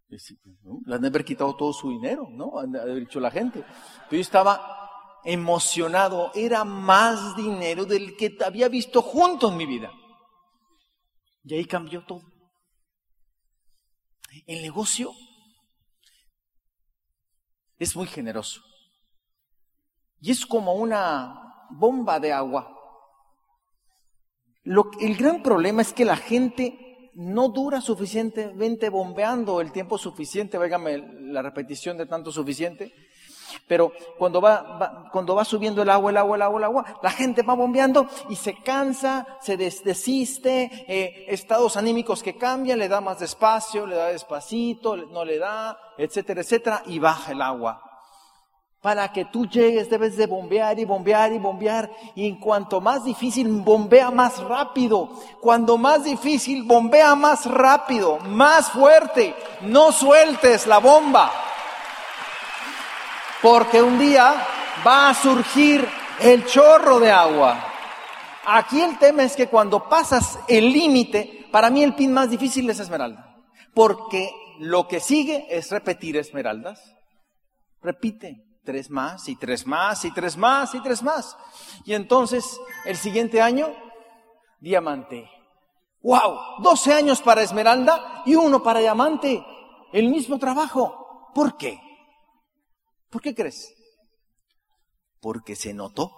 Le 0.08 0.94
han 0.94 1.00
de 1.00 1.08
haber 1.08 1.24
quitado 1.24 1.56
todo 1.56 1.72
su 1.72 1.90
dinero, 1.90 2.28
¿no? 2.30 2.58
Han 2.58 2.72
de 2.72 2.80
haber 2.80 3.00
dicho 3.00 3.20
la 3.20 3.30
gente. 3.30 3.60
Pero 3.60 4.16
yo 4.16 4.20
estaba 4.20 5.20
emocionado. 5.24 6.32
Era 6.34 6.64
más 6.64 7.36
dinero 7.36 7.84
del 7.84 8.16
que 8.16 8.36
había 8.44 8.68
visto 8.68 9.02
junto 9.02 9.50
en 9.50 9.56
mi 9.56 9.66
vida. 9.66 9.90
Y 11.44 11.54
ahí 11.54 11.64
cambió 11.64 12.04
todo. 12.04 12.33
El 14.46 14.62
negocio 14.62 15.12
es 17.78 17.94
muy 17.96 18.06
generoso. 18.06 18.62
Y 20.20 20.30
es 20.30 20.46
como 20.46 20.74
una 20.74 21.66
bomba 21.70 22.18
de 22.20 22.32
agua. 22.32 22.70
Lo, 24.62 24.90
el 25.00 25.16
gran 25.16 25.42
problema 25.42 25.82
es 25.82 25.92
que 25.92 26.04
la 26.04 26.16
gente 26.16 27.10
no 27.14 27.48
dura 27.48 27.80
suficientemente 27.80 28.88
bombeando 28.88 29.60
el 29.60 29.72
tiempo 29.72 29.98
suficiente, 29.98 30.58
váigame 30.58 30.98
la 31.20 31.42
repetición 31.42 31.96
de 31.96 32.06
tanto 32.06 32.32
suficiente, 32.32 32.92
pero 33.66 33.92
cuando 34.18 34.40
va, 34.40 35.08
cuando 35.12 35.34
va 35.34 35.44
subiendo 35.44 35.82
el 35.82 35.90
agua, 35.90 36.10
el 36.10 36.16
agua, 36.16 36.36
el 36.36 36.42
agua, 36.42 36.58
el 36.58 36.64
agua, 36.64 36.84
la 37.02 37.10
gente 37.10 37.42
va 37.42 37.54
bombeando 37.54 38.06
y 38.28 38.36
se 38.36 38.54
cansa, 38.62 39.26
se 39.40 39.56
desiste, 39.56 40.70
eh, 40.88 41.26
estados 41.28 41.76
anímicos 41.76 42.22
que 42.22 42.36
cambian, 42.36 42.78
le 42.78 42.88
da 42.88 43.00
más 43.00 43.18
despacio, 43.18 43.86
le 43.86 43.96
da 43.96 44.06
despacito, 44.08 44.96
no 44.96 45.24
le 45.24 45.38
da, 45.38 45.78
etcétera, 45.98 46.40
etcétera, 46.40 46.82
y 46.86 46.98
baja 46.98 47.32
el 47.32 47.42
agua. 47.42 47.80
Para 48.80 49.10
que 49.12 49.24
tú 49.24 49.46
llegues 49.46 49.88
debes 49.88 50.14
de 50.18 50.26
bombear 50.26 50.78
y 50.78 50.84
bombear 50.84 51.32
y 51.32 51.38
bombear. 51.38 51.90
Y 52.14 52.28
en 52.28 52.36
cuanto 52.38 52.82
más 52.82 53.02
difícil, 53.02 53.48
bombea 53.48 54.10
más 54.10 54.38
rápido. 54.44 55.08
Cuando 55.40 55.78
más 55.78 56.04
difícil, 56.04 56.64
bombea 56.64 57.14
más 57.14 57.46
rápido, 57.46 58.18
más 58.18 58.70
fuerte. 58.70 59.34
No 59.62 59.90
sueltes 59.90 60.66
la 60.66 60.80
bomba 60.80 61.32
porque 63.44 63.82
un 63.82 63.98
día 63.98 64.42
va 64.86 65.10
a 65.10 65.14
surgir 65.14 65.86
el 66.18 66.46
chorro 66.46 66.98
de 66.98 67.10
agua. 67.10 67.62
Aquí 68.46 68.80
el 68.80 68.98
tema 68.98 69.22
es 69.22 69.36
que 69.36 69.48
cuando 69.48 69.86
pasas 69.86 70.38
el 70.48 70.72
límite, 70.72 71.46
para 71.52 71.68
mí 71.68 71.82
el 71.82 71.94
pin 71.94 72.10
más 72.10 72.30
difícil 72.30 72.70
es 72.70 72.80
esmeralda, 72.80 73.36
porque 73.74 74.30
lo 74.60 74.88
que 74.88 74.98
sigue 74.98 75.46
es 75.50 75.70
repetir 75.70 76.16
esmeraldas. 76.16 76.94
Repite 77.82 78.46
tres 78.64 78.88
más 78.88 79.28
y 79.28 79.36
tres 79.36 79.66
más 79.66 80.06
y 80.06 80.10
tres 80.10 80.38
más 80.38 80.74
y 80.74 80.80
tres 80.80 81.02
más. 81.02 81.36
Y 81.84 81.92
entonces 81.92 82.58
el 82.86 82.96
siguiente 82.96 83.42
año, 83.42 83.74
diamante. 84.58 85.30
¡Wow! 86.00 86.62
12 86.62 86.94
años 86.94 87.20
para 87.20 87.42
esmeralda 87.42 88.22
y 88.24 88.36
uno 88.36 88.62
para 88.62 88.80
diamante. 88.80 89.44
El 89.92 90.08
mismo 90.08 90.38
trabajo. 90.38 91.30
¿Por 91.34 91.58
qué? 91.58 91.78
¿Por 93.14 93.22
qué 93.22 93.32
crees? 93.32 93.72
Porque 95.20 95.54
se 95.54 95.72
notó 95.72 96.10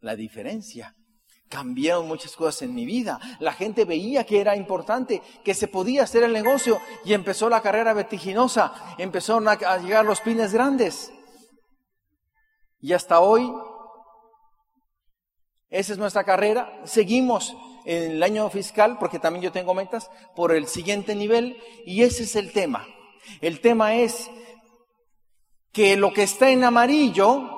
la 0.00 0.16
diferencia. 0.16 0.96
Cambiaron 1.50 2.08
muchas 2.08 2.34
cosas 2.34 2.62
en 2.62 2.74
mi 2.74 2.86
vida. 2.86 3.20
La 3.40 3.52
gente 3.52 3.84
veía 3.84 4.24
que 4.24 4.40
era 4.40 4.56
importante, 4.56 5.20
que 5.44 5.52
se 5.52 5.68
podía 5.68 6.04
hacer 6.04 6.22
el 6.22 6.32
negocio 6.32 6.80
y 7.04 7.12
empezó 7.12 7.50
la 7.50 7.60
carrera 7.60 7.92
vertiginosa. 7.92 8.94
Empezaron 8.96 9.46
a, 9.48 9.76
llegar 9.76 10.06
los 10.06 10.22
pines 10.22 10.54
grandes. 10.54 11.12
Y 12.80 12.94
hasta 12.94 13.20
hoy, 13.20 13.52
esa 15.68 15.92
es 15.92 15.98
nuestra 15.98 16.24
carrera. 16.24 16.80
Seguimos 16.86 17.54
en 17.84 18.12
el 18.12 18.22
año 18.22 18.48
fiscal, 18.48 18.96
porque 18.98 19.18
también 19.18 19.42
yo 19.42 19.52
tengo 19.52 19.74
metas, 19.74 20.10
por 20.34 20.52
el 20.52 20.68
siguiente 20.68 21.14
nivel. 21.14 21.62
Y 21.84 22.02
ese 22.02 22.22
es 22.22 22.34
el 22.34 22.54
tema. 22.54 22.86
El 23.42 23.60
tema 23.60 23.96
es 23.96 24.30
que 25.76 25.94
lo 25.94 26.10
que 26.10 26.22
está 26.22 26.48
en 26.48 26.64
amarillo 26.64 27.50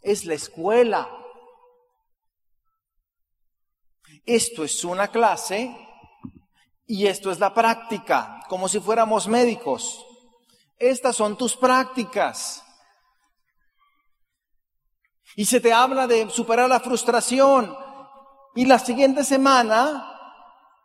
es 0.00 0.24
la 0.26 0.34
escuela. 0.34 1.10
Esto 4.24 4.62
es 4.62 4.84
una 4.84 5.08
clase 5.08 5.76
y 6.86 7.08
esto 7.08 7.32
es 7.32 7.40
la 7.40 7.52
práctica, 7.52 8.38
como 8.48 8.68
si 8.68 8.78
fuéramos 8.78 9.26
médicos. 9.26 10.06
Estas 10.78 11.16
son 11.16 11.36
tus 11.36 11.56
prácticas. 11.56 12.62
Y 15.34 15.46
se 15.46 15.60
te 15.60 15.72
habla 15.72 16.06
de 16.06 16.30
superar 16.30 16.68
la 16.68 16.78
frustración. 16.78 17.76
Y 18.54 18.66
la 18.66 18.78
siguiente 18.78 19.24
semana 19.24 20.16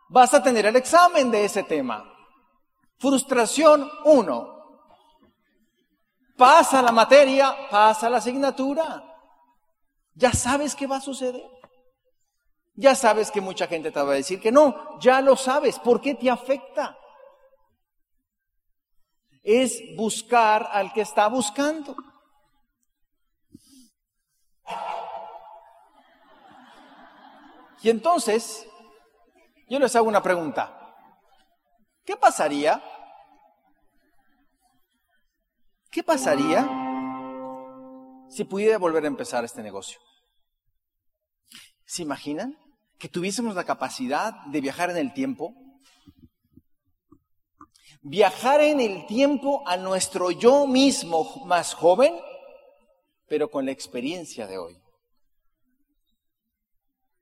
vas 0.09 0.33
a 0.33 0.41
tener 0.41 0.65
el 0.65 0.75
examen 0.75 1.29
de 1.29 1.45
ese 1.45 1.61
tema. 1.61 2.03
Frustración 2.97 3.87
1. 4.05 4.54
Pasa 6.37 6.81
la 6.81 6.91
materia, 6.91 7.69
pasa 7.69 8.09
la 8.09 8.17
asignatura. 8.17 9.03
Ya 10.13 10.31
sabes 10.33 10.75
qué 10.75 10.87
va 10.87 10.97
a 10.97 11.01
suceder. 11.01 11.49
Ya 12.73 12.93
sabes 12.93 13.31
que 13.31 13.39
mucha 13.39 13.67
gente 13.67 13.91
te 13.91 14.01
va 14.01 14.11
a 14.11 14.15
decir 14.15 14.41
que 14.41 14.51
no, 14.51 14.99
ya 14.99 15.21
lo 15.21 15.37
sabes. 15.37 15.79
¿Por 15.79 16.01
qué 16.01 16.15
te 16.15 16.29
afecta? 16.29 16.97
Es 19.43 19.81
buscar 19.95 20.69
al 20.71 20.91
que 20.91 21.01
está 21.01 21.27
buscando. 21.27 21.95
Y 27.81 27.89
entonces, 27.89 28.67
yo 29.69 29.79
les 29.79 29.95
hago 29.95 30.07
una 30.07 30.21
pregunta. 30.23 30.95
¿Qué 32.03 32.17
pasaría 32.17 32.83
¿Qué 35.95 36.03
pasaría 36.03 36.67
si 38.27 38.43
pudiera 38.43 38.77
volver 38.77 39.05
a 39.05 39.07
empezar 39.07 39.45
este 39.45 39.63
negocio? 39.63 39.97
¿Se 41.85 42.01
imaginan 42.01 42.59
que 42.97 43.07
tuviésemos 43.07 43.55
la 43.55 43.63
capacidad 43.63 44.33
de 44.47 44.59
viajar 44.59 44.89
en 44.89 44.97
el 44.97 45.13
tiempo? 45.13 45.55
Viajar 48.01 48.59
en 48.59 48.81
el 48.81 49.05
tiempo 49.05 49.63
a 49.65 49.77
nuestro 49.77 50.31
yo 50.31 50.67
mismo 50.67 51.45
más 51.45 51.73
joven, 51.73 52.13
pero 53.29 53.49
con 53.49 53.65
la 53.65 53.71
experiencia 53.71 54.47
de 54.47 54.57
hoy. 54.57 54.77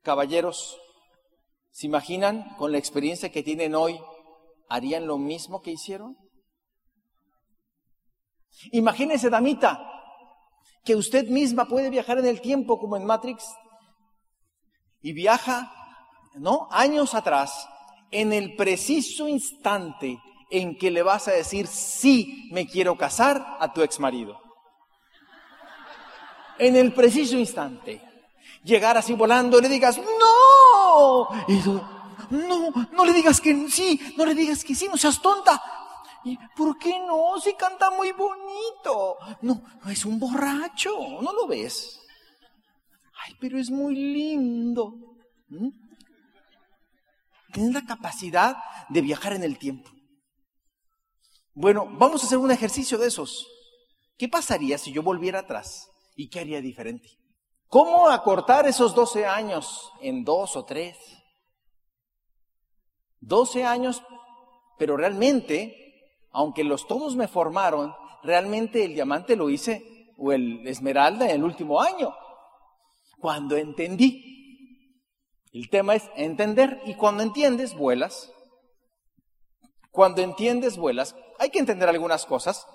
Caballeros, 0.02 0.82
¿se 1.70 1.86
imaginan 1.86 2.56
con 2.58 2.72
la 2.72 2.80
experiencia 2.80 3.32
que 3.32 3.44
tienen 3.44 3.76
hoy, 3.76 4.00
harían 4.68 5.06
lo 5.06 5.20
mismo 5.20 5.62
que 5.62 5.70
hicieron? 5.70 6.23
Imagínese, 8.72 9.30
damita, 9.30 9.90
que 10.84 10.96
usted 10.96 11.28
misma 11.28 11.66
puede 11.66 11.90
viajar 11.90 12.20
en 12.20 12.26
el 12.26 12.42
tiempo 12.42 12.80
como 12.80 12.98
en 12.98 13.06
Matrix 13.06 13.46
y 15.02 15.14
viaja, 15.14 15.72
¿no? 16.36 16.68
Años 16.72 17.14
atrás, 17.14 17.68
en 18.12 18.34
el 18.34 18.56
preciso 18.56 19.28
instante 19.28 20.20
en 20.50 20.78
que 20.78 20.92
le 20.92 21.02
vas 21.02 21.28
a 21.28 21.32
decir, 21.32 21.68
sí, 21.68 22.50
me 22.52 22.68
quiero 22.68 22.96
casar 22.96 23.58
a 23.60 23.74
tu 23.74 23.82
ex 23.82 24.00
marido. 24.00 24.40
en 26.60 26.76
el 26.76 26.94
preciso 26.94 27.36
instante, 27.36 28.00
llegar 28.64 28.96
así 28.96 29.14
volando 29.14 29.58
y 29.58 29.64
le 29.64 29.70
digas, 29.70 29.98
no, 29.98 31.28
y 31.48 31.54
no, 32.30 32.72
no 32.92 33.06
le 33.06 33.14
digas 33.14 33.42
que 33.42 33.70
sí, 33.70 34.00
no 34.16 34.26
le 34.26 34.36
digas 34.36 34.64
que 34.64 34.76
sí, 34.76 34.88
no 34.88 34.98
seas 34.98 35.22
tonta. 35.22 35.62
¿Y 36.24 36.38
por 36.56 36.78
qué 36.78 37.00
no? 37.00 37.40
Si 37.42 37.54
canta 37.54 37.92
muy 37.92 38.12
bonito. 38.12 39.18
No, 39.42 39.64
no 39.84 39.90
es 39.90 40.06
un 40.06 40.20
borracho, 40.20 40.92
¿no 41.22 41.34
lo 41.34 41.48
ves? 41.48 42.00
Ay, 43.26 43.36
pero 43.40 43.60
es 43.60 43.70
muy 43.70 43.96
lindo. 43.96 44.96
¿Mm? 45.50 45.70
Tienes 47.52 47.74
la 47.74 47.86
capacidad 47.86 48.58
de 48.90 49.02
viajar 49.02 49.34
en 49.34 49.44
el 49.44 49.58
tiempo. 49.58 49.90
Bueno, 51.54 51.88
vamos 51.88 52.24
a 52.24 52.26
hacer 52.26 52.40
un 52.40 52.52
ejercicio 52.52 52.98
de 52.98 53.08
esos. 53.08 53.48
¿Qué 54.18 54.28
pasaría 54.28 54.78
si 54.78 54.92
yo 54.92 55.04
volviera 55.04 55.40
atrás? 55.40 55.88
¿Y 56.16 56.30
qué 56.30 56.40
haría 56.40 56.62
diferente? 56.62 57.10
¿Cómo 57.68 58.10
acortar 58.10 58.68
esos 58.68 58.96
12 58.96 59.26
años 59.26 59.92
en 60.02 60.24
dos 60.24 60.56
o 60.56 60.66
tres? 60.66 60.98
12 63.20 63.64
años, 63.64 64.04
pero 64.78 64.98
realmente, 64.98 65.83
aunque 66.34 66.64
los 66.64 66.88
todos 66.88 67.16
me 67.16 67.28
formaron, 67.28 67.96
realmente 68.24 68.84
el 68.84 68.96
diamante 68.96 69.36
lo 69.36 69.50
hice, 69.50 70.12
o 70.18 70.32
el 70.32 70.68
esmeralda 70.68 71.26
en 71.30 71.38
el 71.38 71.44
último 71.44 71.82
año, 71.82 72.14
cuando 73.20 73.56
entendí. 73.56 74.32
El 75.52 75.70
tema 75.70 75.96
es 75.96 76.10
entender, 76.16 76.82
y 76.86 76.96
cuando 76.96 77.24
entiendes, 77.24 77.76
vuelas. 77.76 78.32
Cuando 79.92 80.22
entiendes, 80.22 80.78
vuelas. 80.78 81.16
Hay 81.38 81.52
que 81.52 81.60
entender 81.60 81.88
algunas 81.88 82.26
cosas. 82.26 82.66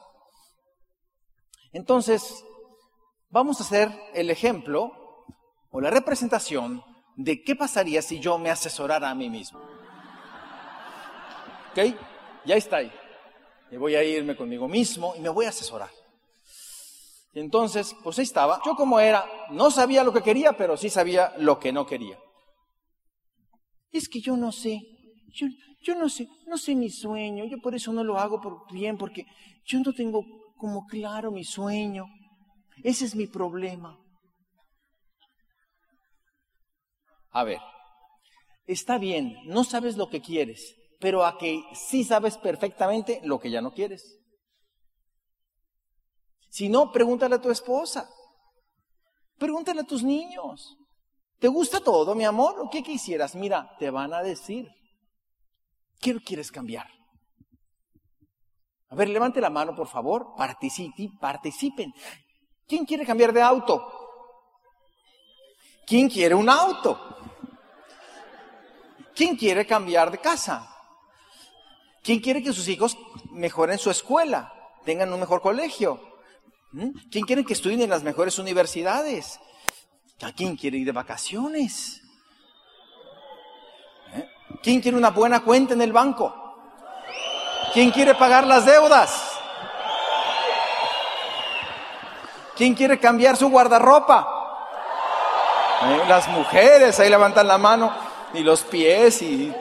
Entonces, 1.72 2.44
vamos 3.28 3.60
a 3.60 3.64
hacer 3.64 3.90
el 4.14 4.30
ejemplo 4.30 4.92
o 5.70 5.80
la 5.80 5.90
representación 5.90 6.84
de 7.16 7.42
qué 7.42 7.56
pasaría 7.56 8.00
si 8.00 8.20
yo 8.20 8.38
me 8.38 8.50
asesorara 8.50 9.10
a 9.10 9.14
mí 9.16 9.28
mismo. 9.28 9.58
¿Ok? 11.72 11.96
Ya 12.46 12.54
está 12.54 12.76
ahí. 12.76 12.92
Y 13.70 13.76
voy 13.76 13.94
a 13.94 14.04
irme 14.04 14.36
conmigo 14.36 14.68
mismo 14.68 15.14
y 15.16 15.20
me 15.20 15.28
voy 15.28 15.46
a 15.46 15.50
asesorar. 15.50 15.90
Y 17.34 17.40
entonces, 17.40 17.94
pues 18.02 18.18
ahí 18.18 18.24
estaba. 18.24 18.60
Yo 18.64 18.74
como 18.74 18.98
era, 18.98 19.24
no 19.50 19.70
sabía 19.70 20.02
lo 20.02 20.12
que 20.12 20.22
quería, 20.22 20.56
pero 20.56 20.76
sí 20.76 20.88
sabía 20.88 21.34
lo 21.38 21.58
que 21.58 21.72
no 21.72 21.86
quería. 21.86 22.18
Es 23.90 24.08
que 24.08 24.20
yo 24.20 24.36
no 24.36 24.52
sé, 24.52 24.80
yo, 25.32 25.46
yo 25.82 25.94
no 25.94 26.08
sé, 26.08 26.28
no 26.46 26.58
sé 26.58 26.74
mi 26.74 26.90
sueño, 26.90 27.44
yo 27.44 27.58
por 27.58 27.74
eso 27.74 27.92
no 27.92 28.04
lo 28.04 28.18
hago 28.18 28.40
por 28.40 28.70
bien, 28.72 28.96
porque 28.98 29.24
yo 29.64 29.80
no 29.80 29.92
tengo 29.92 30.24
como 30.56 30.86
claro 30.86 31.30
mi 31.30 31.44
sueño. 31.44 32.06
Ese 32.82 33.04
es 33.04 33.14
mi 33.14 33.26
problema. 33.26 33.98
A 37.30 37.44
ver, 37.44 37.60
está 38.66 38.98
bien, 38.98 39.36
no 39.44 39.64
sabes 39.64 39.96
lo 39.96 40.08
que 40.08 40.20
quieres, 40.20 40.74
pero 40.98 41.24
a 41.24 41.38
que 41.38 41.62
sí 41.74 42.04
sabes 42.04 42.36
perfectamente 42.36 43.20
lo 43.24 43.38
que 43.38 43.50
ya 43.50 43.60
no 43.60 43.72
quieres. 43.72 44.18
Si 46.50 46.68
no, 46.68 46.90
pregúntale 46.90 47.36
a 47.36 47.40
tu 47.40 47.50
esposa, 47.50 48.08
pregúntale 49.38 49.82
a 49.82 49.84
tus 49.84 50.02
niños. 50.02 50.76
¿Te 51.38 51.46
gusta 51.46 51.80
todo, 51.80 52.14
mi 52.14 52.24
amor? 52.24 52.58
¿O 52.58 52.68
qué 52.68 52.82
quisieras? 52.82 53.34
Mira, 53.36 53.76
te 53.78 53.90
van 53.90 54.12
a 54.12 54.22
decir. 54.22 54.68
¿Qué 56.00 56.16
quieres 56.20 56.50
cambiar? 56.50 56.88
A 58.90 58.94
ver, 58.94 59.08
levante 59.08 59.40
la 59.40 59.50
mano, 59.50 59.74
por 59.74 59.86
favor. 59.86 60.34
Participen, 60.36 61.16
participen. 61.18 61.92
¿Quién 62.66 62.84
quiere 62.84 63.06
cambiar 63.06 63.32
de 63.32 63.42
auto? 63.42 64.08
¿Quién 65.86 66.08
quiere 66.08 66.34
un 66.34 66.48
auto? 66.48 66.98
¿Quién 69.14 69.36
quiere 69.36 69.66
cambiar 69.66 70.10
de 70.10 70.18
casa? 70.18 70.77
¿Quién 72.02 72.20
quiere 72.20 72.42
que 72.42 72.52
sus 72.52 72.68
hijos 72.68 72.96
mejoren 73.30 73.78
su 73.78 73.90
escuela, 73.90 74.52
tengan 74.84 75.12
un 75.12 75.20
mejor 75.20 75.40
colegio? 75.40 76.00
¿Mm? 76.72 76.90
¿Quién 77.10 77.24
quiere 77.24 77.44
que 77.44 77.52
estudien 77.52 77.82
en 77.82 77.90
las 77.90 78.02
mejores 78.02 78.38
universidades? 78.38 79.40
¿A 80.22 80.32
quién 80.32 80.56
quiere 80.56 80.78
ir 80.78 80.86
de 80.86 80.92
vacaciones? 80.92 82.02
¿Eh? 84.14 84.28
¿Quién 84.62 84.80
quiere 84.80 84.96
una 84.96 85.10
buena 85.10 85.40
cuenta 85.40 85.74
en 85.74 85.82
el 85.82 85.92
banco? 85.92 86.34
¿Quién 87.72 87.90
quiere 87.90 88.14
pagar 88.14 88.46
las 88.46 88.64
deudas? 88.64 89.38
¿Quién 92.56 92.74
quiere 92.74 92.98
cambiar 92.98 93.36
su 93.36 93.48
guardarropa? 93.48 94.34
¿Eh? 95.82 96.02
Las 96.08 96.28
mujeres 96.28 96.98
ahí 96.98 97.08
levantan 97.08 97.46
la 97.46 97.58
mano 97.58 97.92
y 98.34 98.40
los 98.40 98.62
pies 98.62 99.22
y 99.22 99.54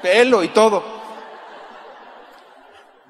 pelo 0.00 0.42
y 0.42 0.48
todo. 0.48 0.95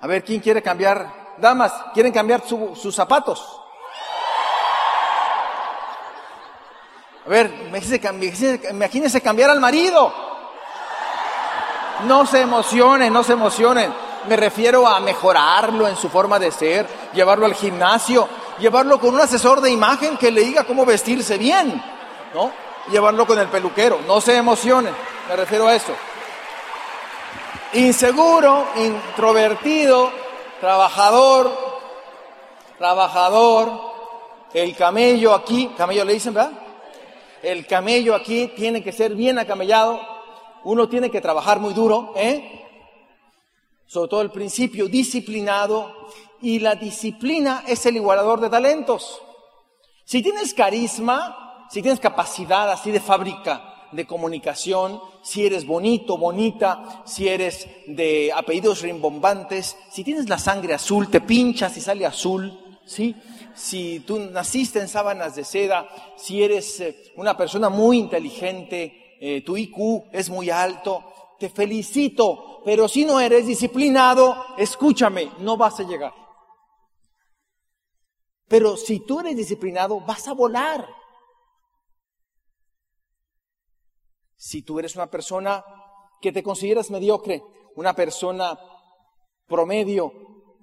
A 0.01 0.07
ver, 0.07 0.25
¿quién 0.25 0.41
quiere 0.41 0.63
cambiar? 0.63 1.35
Damas, 1.39 1.73
¿quieren 1.93 2.13
cambiar 2.13 2.43
sus 2.47 2.95
zapatos? 2.95 3.61
A 7.27 7.29
ver, 7.29 7.53
imagínense, 8.71 9.21
cambiar 9.21 9.51
al 9.51 9.61
marido. 9.61 10.13
No 12.05 12.25
se 12.25 12.41
emocionen, 12.41 13.13
no 13.13 13.25
se 13.25 13.33
emocionen. 13.33 13.93
Me 14.29 14.37
refiero 14.37 14.87
a 14.87 15.01
mejorarlo 15.01 15.89
en 15.89 15.97
su 15.97 16.09
forma 16.09 16.39
de 16.39 16.53
ser, 16.53 16.87
llevarlo 17.13 17.47
al 17.47 17.55
gimnasio, 17.55 18.29
llevarlo 18.59 19.01
con 19.01 19.15
un 19.15 19.21
asesor 19.21 19.61
de 19.61 19.71
imagen 19.71 20.17
que 20.17 20.31
le 20.31 20.43
diga 20.43 20.65
cómo 20.65 20.85
vestirse 20.85 21.39
bien, 21.39 21.83
¿no? 22.35 22.53
Llevarlo 22.91 23.27
con 23.27 23.39
el 23.39 23.49
peluquero. 23.49 24.01
No 24.07 24.21
se 24.21 24.37
emocionen, 24.37 24.95
me 25.29 25.37
refiero 25.37 25.67
a 25.67 25.75
eso. 25.75 25.93
Inseguro, 27.77 28.69
introvertido, 28.75 30.11
trabajador, 30.61 31.53
trabajador, 32.79 33.71
el 34.55 34.75
camello 34.75 35.35
aquí, 35.35 35.71
camello 35.77 36.03
le 36.07 36.15
dicen, 36.15 36.33
¿verdad? 36.33 36.53
El 37.43 37.67
camello 37.67 38.15
aquí 38.15 38.51
tiene 38.57 38.83
que 38.83 38.93
ser 38.93 39.15
bien 39.15 39.39
acamellado. 39.39 40.01
Uno 40.65 40.89
tiene 40.89 41.11
que 41.11 41.21
trabajar 41.21 41.61
muy 41.61 41.75
duro, 41.75 42.15
¿eh? 42.17 42.65
Sobre 43.87 44.09
todo 44.09 44.23
el 44.23 44.31
principio, 44.31 44.89
disciplinado. 44.89 46.09
Y 46.41 46.61
la 46.61 46.77
disciplina 46.77 47.62
es 47.67 47.85
el 47.85 47.97
igualador 47.97 48.41
de 48.41 48.49
talentos. 48.49 49.21
Si 50.03 50.23
tienes 50.23 50.55
carisma, 50.55 51.67
si 51.69 51.83
tienes 51.83 52.01
capacidad 52.01 52.71
así 52.71 52.91
de 52.91 53.01
fábrica 53.01 53.76
de 53.92 54.07
comunicación, 54.07 55.01
si 55.22 55.46
eres 55.46 55.66
bonito, 55.66 56.18
bonita, 56.18 57.03
si 57.07 57.29
eres 57.29 57.68
de 57.87 58.33
apellidos 58.35 58.83
rimbombantes, 58.83 59.77
si 59.90 60.05
tienes 60.05 60.29
la 60.29 60.38
sangre 60.38 60.75
azul, 60.75 61.09
te 61.09 61.20
pinchas 61.20 61.77
y 61.77 61.81
sale 61.81 62.07
azul, 62.07 62.59
¿sí? 62.85 63.14
si 63.57 64.01
tú 64.01 64.18
naciste 64.18 64.81
en 64.81 64.88
sábanas 64.88 65.35
de 65.35 65.44
seda, 65.44 65.88
si 66.16 66.42
eres 66.42 66.81
eh, 66.81 67.12
una 67.16 67.37
persona 67.37 67.70
muy 67.70 67.99
inteligente, 67.99 69.16
eh, 69.18 69.40
tu 69.40 69.57
IQ 69.57 70.05
es 70.12 70.29
muy 70.29 70.51
alto, 70.51 71.03
te 71.38 71.49
felicito, 71.49 72.61
pero 72.64 72.87
si 72.87 73.05
no 73.05 73.18
eres 73.18 73.46
disciplinado, 73.46 74.37
escúchame, 74.59 75.31
no 75.40 75.57
vas 75.57 75.81
a 75.81 75.85
llegar. 75.85 76.12
Pero 78.46 78.77
si 78.77 79.01
tú 79.01 79.20
eres 79.20 79.37
disciplinado, 79.37 80.01
vas 80.01 80.29
a 80.29 80.35
volar. 80.35 80.87
Si 84.37 84.62
tú 84.62 84.79
eres 84.79 84.96
una 84.96 85.07
persona 85.11 85.64
que 86.20 86.33
te 86.33 86.42
consideras 86.42 86.90
mediocre, 86.90 87.42
una 87.75 87.94
persona 87.94 88.59
promedio, 89.46 90.12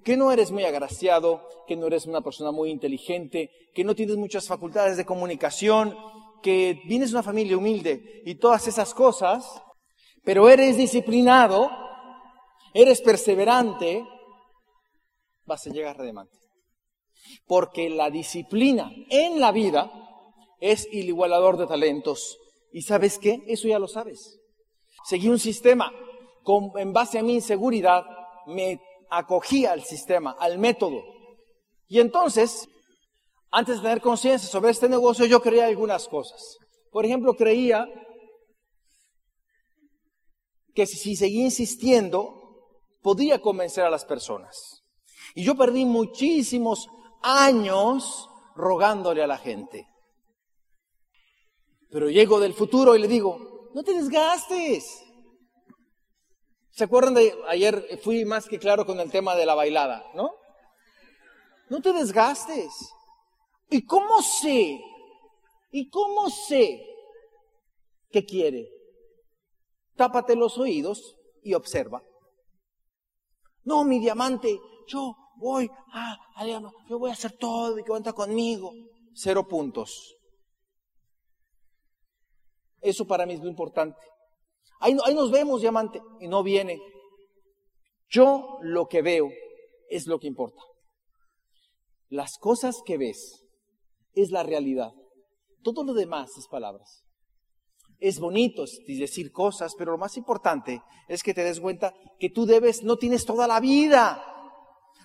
que 0.03 0.17
no 0.17 0.31
eres 0.31 0.51
muy 0.51 0.65
agraciado, 0.65 1.47
que 1.67 1.75
no 1.75 1.88
eres 1.88 2.05
una 2.05 2.21
persona 2.21 2.51
muy 2.51 2.69
inteligente, 2.69 3.49
que 3.73 3.83
no 3.83 3.95
tienes 3.95 4.17
muchas 4.17 4.47
facultades 4.47 4.97
de 4.97 5.05
comunicación, 5.05 5.97
que 6.41 6.81
vienes 6.86 7.12
de 7.12 7.15
una 7.15 7.23
familia 7.23 7.57
humilde 7.57 8.21
y 8.25 8.36
todas 8.36 8.67
esas 8.67 8.93
cosas, 8.93 9.63
pero 10.23 10.49
eres 10.49 10.77
disciplinado, 10.77 11.69
eres 12.73 13.01
perseverante, 13.01 14.05
vas 15.45 15.65
a 15.65 15.69
llegar 15.69 15.99
a 15.99 16.03
diamante. 16.03 16.38
Porque 17.47 17.89
la 17.89 18.09
disciplina 18.09 18.91
en 19.09 19.39
la 19.39 19.51
vida 19.51 19.91
es 20.59 20.88
el 20.91 21.07
igualador 21.07 21.57
de 21.57 21.67
talentos. 21.67 22.38
¿Y 22.73 22.81
sabes 22.81 23.19
qué? 23.19 23.43
Eso 23.47 23.67
ya 23.67 23.79
lo 23.79 23.88
sabes. 23.88 24.39
Seguí 25.05 25.29
un 25.29 25.39
sistema 25.39 25.91
en 26.75 26.91
base 26.91 27.19
a 27.19 27.23
mi 27.23 27.36
inseguridad, 27.36 28.03
me 28.47 28.81
acogía 29.09 29.71
al 29.71 29.83
sistema, 29.83 30.36
al 30.39 30.57
método. 30.57 31.01
Y 31.88 31.99
entonces, 31.99 32.67
antes 33.51 33.77
de 33.77 33.83
tener 33.83 34.01
conciencia 34.01 34.49
sobre 34.49 34.71
este 34.71 34.89
negocio, 34.89 35.25
yo 35.25 35.41
creía 35.41 35.67
algunas 35.67 36.07
cosas. 36.07 36.57
Por 36.91 37.05
ejemplo, 37.05 37.36
creía 37.36 37.88
que 40.73 40.86
si 40.86 41.15
seguía 41.15 41.43
insistiendo, 41.43 42.33
podía 43.01 43.39
convencer 43.39 43.83
a 43.83 43.91
las 43.91 44.05
personas. 44.05 44.83
Y 45.36 45.43
yo 45.43 45.55
perdí 45.55 45.86
muchísimos 45.86 46.88
años 47.21 48.27
rogándole 48.55 49.23
a 49.23 49.27
la 49.27 49.38
gente. 49.38 49.88
Pero 51.93 52.10
llego 52.10 52.39
del 52.39 52.56
futuro 52.56 52.95
y 52.95 52.99
le 52.99 53.08
digo, 53.08 53.69
no 53.75 53.84
te 53.84 53.93
desgastes. 53.93 54.84
¿Se 56.71 56.86
acuerdan 56.86 57.13
de 57.13 57.32
ayer 57.47 57.99
fui 58.03 58.25
más 58.25 58.47
que 58.47 58.58
claro 58.58 58.84
con 58.84 58.99
el 58.99 59.12
tema 59.12 59.36
de 59.36 59.45
la 59.45 59.53
bailada, 59.53 60.03
no? 60.15 60.32
No 61.69 61.82
te 61.82 61.93
desgastes. 61.93 62.73
¿Y 63.69 63.86
cómo 63.86 64.23
sé? 64.23 64.82
¿Y 65.71 65.88
cómo 65.91 66.32
sé 66.32 66.84
qué 68.10 68.25
quiere? 68.25 68.67
Tápate 69.95 70.36
los 70.36 70.58
oídos 70.58 71.15
y 71.43 71.53
observa. 71.53 72.01
No, 73.65 73.84
mi 73.84 73.99
diamante, 73.99 74.60
yo 74.88 75.15
voy 75.38 75.69
a, 75.93 76.17
yo 76.89 76.97
voy 76.97 77.12
a 77.12 77.13
hacer 77.13 77.38
todo 77.38 77.77
y 77.77 77.84
que 77.84 77.89
cuenta 77.89 78.13
conmigo. 78.13 78.71
Cero 79.13 79.47
puntos. 79.47 80.15
Eso 82.84 83.08
para 83.08 83.26
mí 83.26 83.34
es 83.34 83.39
lo 83.39 83.48
importante. 83.48 84.00
Ahí, 84.80 84.96
ahí 85.06 85.15
nos 85.15 85.32
vemos, 85.32 85.62
diamante, 85.62 86.02
y 86.19 86.28
no 86.28 86.43
viene. 86.43 86.80
Yo 88.10 88.60
lo 88.62 88.88
que 88.88 89.02
veo 89.02 89.30
es 89.89 90.06
lo 90.06 90.19
que 90.19 90.28
importa. 90.28 90.62
Las 92.10 92.38
cosas 92.38 92.82
que 92.86 92.98
ves 92.98 93.43
es 94.13 94.30
la 94.30 94.43
realidad. 94.43 94.91
Todo 95.63 95.84
lo 95.84 95.93
demás 95.93 96.38
es 96.38 96.48
palabras. 96.48 97.04
Es 98.00 98.19
bonito 98.19 98.65
decir 98.86 99.32
cosas, 99.32 99.74
pero 99.78 99.93
lo 99.93 99.98
más 99.98 100.17
importante 100.17 100.82
es 101.08 101.24
que 101.24 101.34
te 101.34 101.43
des 101.43 101.60
cuenta 101.60 101.93
que 102.19 102.30
tú 102.30 102.46
debes, 102.46 102.84
no 102.84 102.98
tienes 102.98 103.26
toda 103.26 103.48
la 103.48 103.60
vida. 103.60 104.22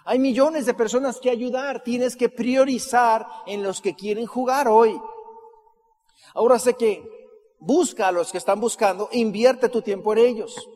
Hay 0.04 0.18
millones 0.18 0.66
de 0.66 0.74
personas 0.74 1.20
que 1.20 1.30
ayudar, 1.30 1.82
tienes 1.82 2.16
que 2.16 2.28
priorizar 2.28 3.26
en 3.46 3.62
los 3.62 3.80
que 3.80 3.94
quieren 3.94 4.26
jugar 4.26 4.66
hoy. 4.66 5.00
Ahora 6.34 6.58
sé 6.58 6.74
que 6.74 7.17
busca 7.60 8.08
a 8.08 8.12
los 8.12 8.32
que 8.32 8.38
están 8.38 8.60
buscando, 8.60 9.08
invierte 9.12 9.68
tu 9.68 9.82
tiempo 9.82 10.12
en 10.12 10.18
ellos. 10.18 10.68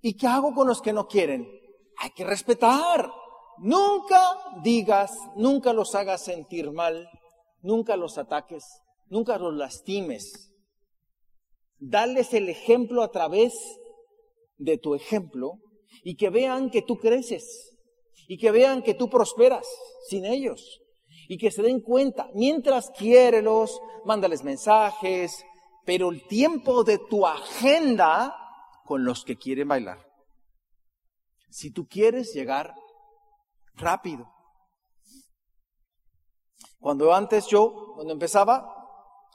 ¿Y 0.00 0.16
qué 0.16 0.26
hago 0.26 0.54
con 0.54 0.66
los 0.66 0.80
que 0.80 0.92
no 0.92 1.06
quieren? 1.06 1.48
Hay 1.98 2.10
que 2.10 2.24
respetar. 2.24 3.10
Nunca 3.58 4.20
digas, 4.62 5.12
nunca 5.36 5.72
los 5.72 5.94
hagas 5.94 6.24
sentir 6.24 6.70
mal, 6.72 7.08
nunca 7.60 7.96
los 7.96 8.16
ataques, 8.16 8.64
nunca 9.08 9.38
los 9.38 9.54
lastimes. 9.54 10.50
Dales 11.78 12.32
el 12.32 12.48
ejemplo 12.48 13.02
a 13.02 13.10
través 13.10 13.54
de 14.56 14.78
tu 14.78 14.94
ejemplo 14.94 15.54
y 16.02 16.16
que 16.16 16.30
vean 16.30 16.70
que 16.70 16.82
tú 16.82 16.98
creces 16.98 17.76
y 18.28 18.38
que 18.38 18.50
vean 18.50 18.82
que 18.82 18.94
tú 18.94 19.10
prosperas 19.10 19.66
sin 20.08 20.24
ellos 20.24 20.80
y 21.30 21.38
que 21.38 21.52
se 21.52 21.62
den 21.62 21.80
cuenta. 21.80 22.28
Mientras 22.34 22.90
quiérelos, 22.90 23.80
mándales 24.04 24.42
mensajes, 24.42 25.44
pero 25.86 26.10
el 26.10 26.26
tiempo 26.26 26.82
de 26.82 26.98
tu 26.98 27.24
agenda 27.24 28.34
con 28.84 29.04
los 29.04 29.24
que 29.24 29.36
quieren 29.36 29.68
bailar. 29.68 30.04
Si 31.48 31.70
tú 31.70 31.86
quieres 31.86 32.34
llegar 32.34 32.74
rápido. 33.74 34.28
Cuando 36.80 37.14
antes 37.14 37.46
yo, 37.46 37.92
cuando 37.94 38.12
empezaba, 38.12 38.66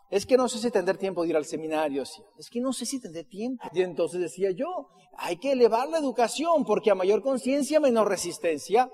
es 0.10 0.26
que 0.26 0.36
no 0.36 0.50
sé 0.50 0.58
si 0.60 0.70
tendré 0.72 0.98
tiempo 0.98 1.24
de 1.24 1.30
ir 1.30 1.38
al 1.38 1.46
seminario, 1.46 2.04
es 2.04 2.50
que 2.50 2.60
no 2.60 2.74
sé 2.74 2.86
si 2.86 3.00
tendré 3.00 3.24
tiempo. 3.24 3.66
Y 3.72 3.82
entonces 3.82 4.20
decía 4.20 4.52
yo, 4.52 4.90
hay 5.18 5.38
que 5.38 5.54
elevar 5.54 5.88
la 5.88 6.00
educación 6.00 6.66
porque 6.66 6.92
a 6.92 6.96
mayor 6.96 7.22
conciencia, 7.22 7.80
menor 7.80 8.10
resistencia. 8.10 8.92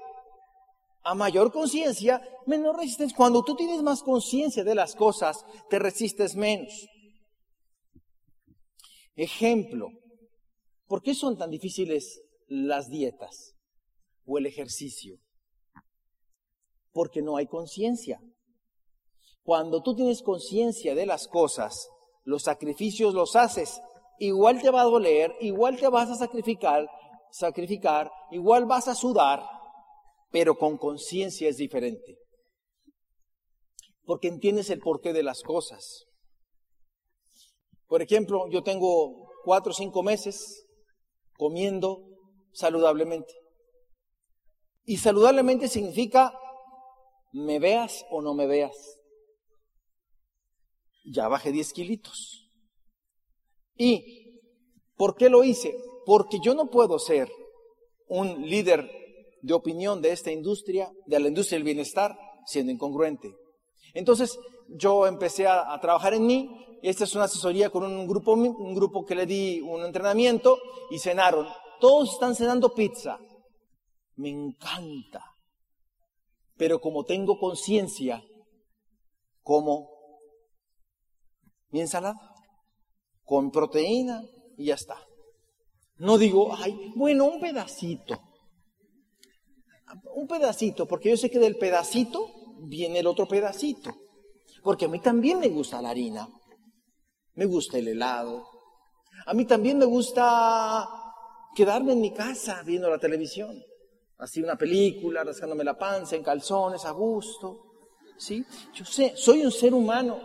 A 1.03 1.15
mayor 1.15 1.51
conciencia, 1.51 2.21
menor 2.45 2.77
resistencia. 2.77 3.17
Cuando 3.17 3.43
tú 3.43 3.55
tienes 3.55 3.81
más 3.81 4.03
conciencia 4.03 4.63
de 4.63 4.75
las 4.75 4.95
cosas, 4.95 5.45
te 5.69 5.79
resistes 5.79 6.35
menos. 6.35 6.87
Ejemplo, 9.15 9.89
¿por 10.87 11.01
qué 11.01 11.15
son 11.15 11.37
tan 11.37 11.49
difíciles 11.49 12.21
las 12.47 12.89
dietas 12.89 13.55
o 14.25 14.37
el 14.37 14.45
ejercicio? 14.45 15.19
porque 16.93 17.21
no 17.21 17.37
hay 17.37 17.47
conciencia. 17.47 18.21
Cuando 19.43 19.81
tú 19.81 19.95
tienes 19.95 20.21
conciencia 20.21 20.93
de 20.95 21.05
las 21.05 21.27
cosas, 21.27 21.89
los 22.23 22.43
sacrificios 22.43 23.13
los 23.13 23.35
haces, 23.35 23.81
igual 24.19 24.61
te 24.61 24.69
va 24.69 24.81
a 24.81 24.85
doler, 24.85 25.33
igual 25.39 25.77
te 25.77 25.87
vas 25.87 26.09
a 26.09 26.15
sacrificar, 26.15 26.87
sacrificar, 27.31 28.11
igual 28.29 28.65
vas 28.65 28.87
a 28.87 28.95
sudar, 28.95 29.43
pero 30.31 30.57
con 30.57 30.77
conciencia 30.77 31.49
es 31.49 31.57
diferente. 31.57 32.17
Porque 34.03 34.29
entiendes 34.29 34.69
el 34.69 34.79
porqué 34.79 35.13
de 35.13 35.23
las 35.23 35.43
cosas. 35.43 36.05
Por 37.87 38.01
ejemplo, 38.01 38.49
yo 38.49 38.63
tengo 38.63 39.29
cuatro 39.43 39.71
o 39.71 39.75
cinco 39.75 40.01
meses 40.01 40.65
comiendo 41.37 42.03
saludablemente. 42.53 43.33
Y 44.85 44.97
saludablemente 44.97 45.67
significa 45.67 46.33
me 47.33 47.59
veas 47.59 48.05
o 48.09 48.21
no 48.21 48.33
me 48.33 48.47
veas. 48.47 48.99
Ya 51.05 51.27
bajé 51.27 51.51
10 51.51 51.73
kilitos. 51.73 52.47
¿Y 53.75 54.39
por 54.95 55.15
qué 55.15 55.29
lo 55.29 55.43
hice? 55.43 55.75
Porque 56.05 56.39
yo 56.43 56.53
no 56.53 56.69
puedo 56.69 56.99
ser 56.99 57.31
un 58.07 58.47
líder 58.47 59.00
de 59.41 59.53
opinión 59.53 60.01
de 60.01 60.11
esta 60.11 60.31
industria, 60.31 60.91
de 61.05 61.19
la 61.19 61.27
industria 61.27 61.57
del 61.57 61.65
bienestar, 61.65 62.17
siendo 62.45 62.71
incongruente. 62.71 63.33
Entonces 63.93 64.37
yo 64.67 65.07
empecé 65.07 65.47
a, 65.47 65.77
trabajar 65.81 66.13
en 66.13 66.25
mí. 66.25 66.49
Esta 66.81 67.03
es 67.03 67.15
una 67.15 67.25
asesoría 67.25 67.69
con 67.69 67.83
un 67.83 68.07
grupo, 68.07 68.33
un 68.33 68.73
grupo 68.73 69.05
que 69.05 69.15
le 69.15 69.25
di 69.25 69.61
un 69.61 69.83
entrenamiento 69.83 70.57
y 70.89 70.99
cenaron. 70.99 71.47
Todos 71.79 72.13
están 72.13 72.35
cenando 72.35 72.73
pizza. 72.73 73.19
Me 74.15 74.29
encanta. 74.29 75.23
Pero 76.57 76.79
como 76.79 77.03
tengo 77.03 77.39
conciencia, 77.39 78.23
como 79.41 79.89
mi 81.69 81.81
ensalada, 81.81 82.19
con 83.23 83.51
proteína 83.51 84.23
y 84.57 84.65
ya 84.65 84.75
está. 84.75 84.97
No 85.97 86.17
digo, 86.17 86.53
ay, 86.55 86.91
bueno, 86.95 87.25
un 87.25 87.39
pedacito. 87.39 88.19
Un 90.13 90.27
pedacito, 90.27 90.87
porque 90.87 91.09
yo 91.09 91.17
sé 91.17 91.29
que 91.29 91.39
del 91.39 91.57
pedacito 91.57 92.27
viene 92.63 92.99
el 92.99 93.07
otro 93.07 93.27
pedacito. 93.27 93.91
Porque 94.63 94.85
a 94.85 94.87
mí 94.87 94.99
también 94.99 95.39
me 95.39 95.47
gusta 95.47 95.81
la 95.81 95.89
harina, 95.89 96.27
me 97.33 97.45
gusta 97.45 97.77
el 97.77 97.87
helado, 97.87 98.47
a 99.25 99.33
mí 99.33 99.45
también 99.45 99.77
me 99.77 99.85
gusta 99.85 100.87
quedarme 101.55 101.93
en 101.93 102.01
mi 102.01 102.13
casa 102.13 102.61
viendo 102.63 102.89
la 102.89 102.99
televisión 102.99 103.57
así 104.21 104.41
una 104.41 104.55
película, 104.55 105.23
rascándome 105.23 105.63
la 105.63 105.77
panza, 105.77 106.15
en 106.15 106.23
calzones, 106.23 106.85
a 106.85 106.91
gusto. 106.91 107.65
¿Sí? 108.17 108.45
Yo 108.73 108.85
sé, 108.85 109.13
soy 109.15 109.43
un 109.43 109.51
ser 109.51 109.73
humano, 109.73 110.19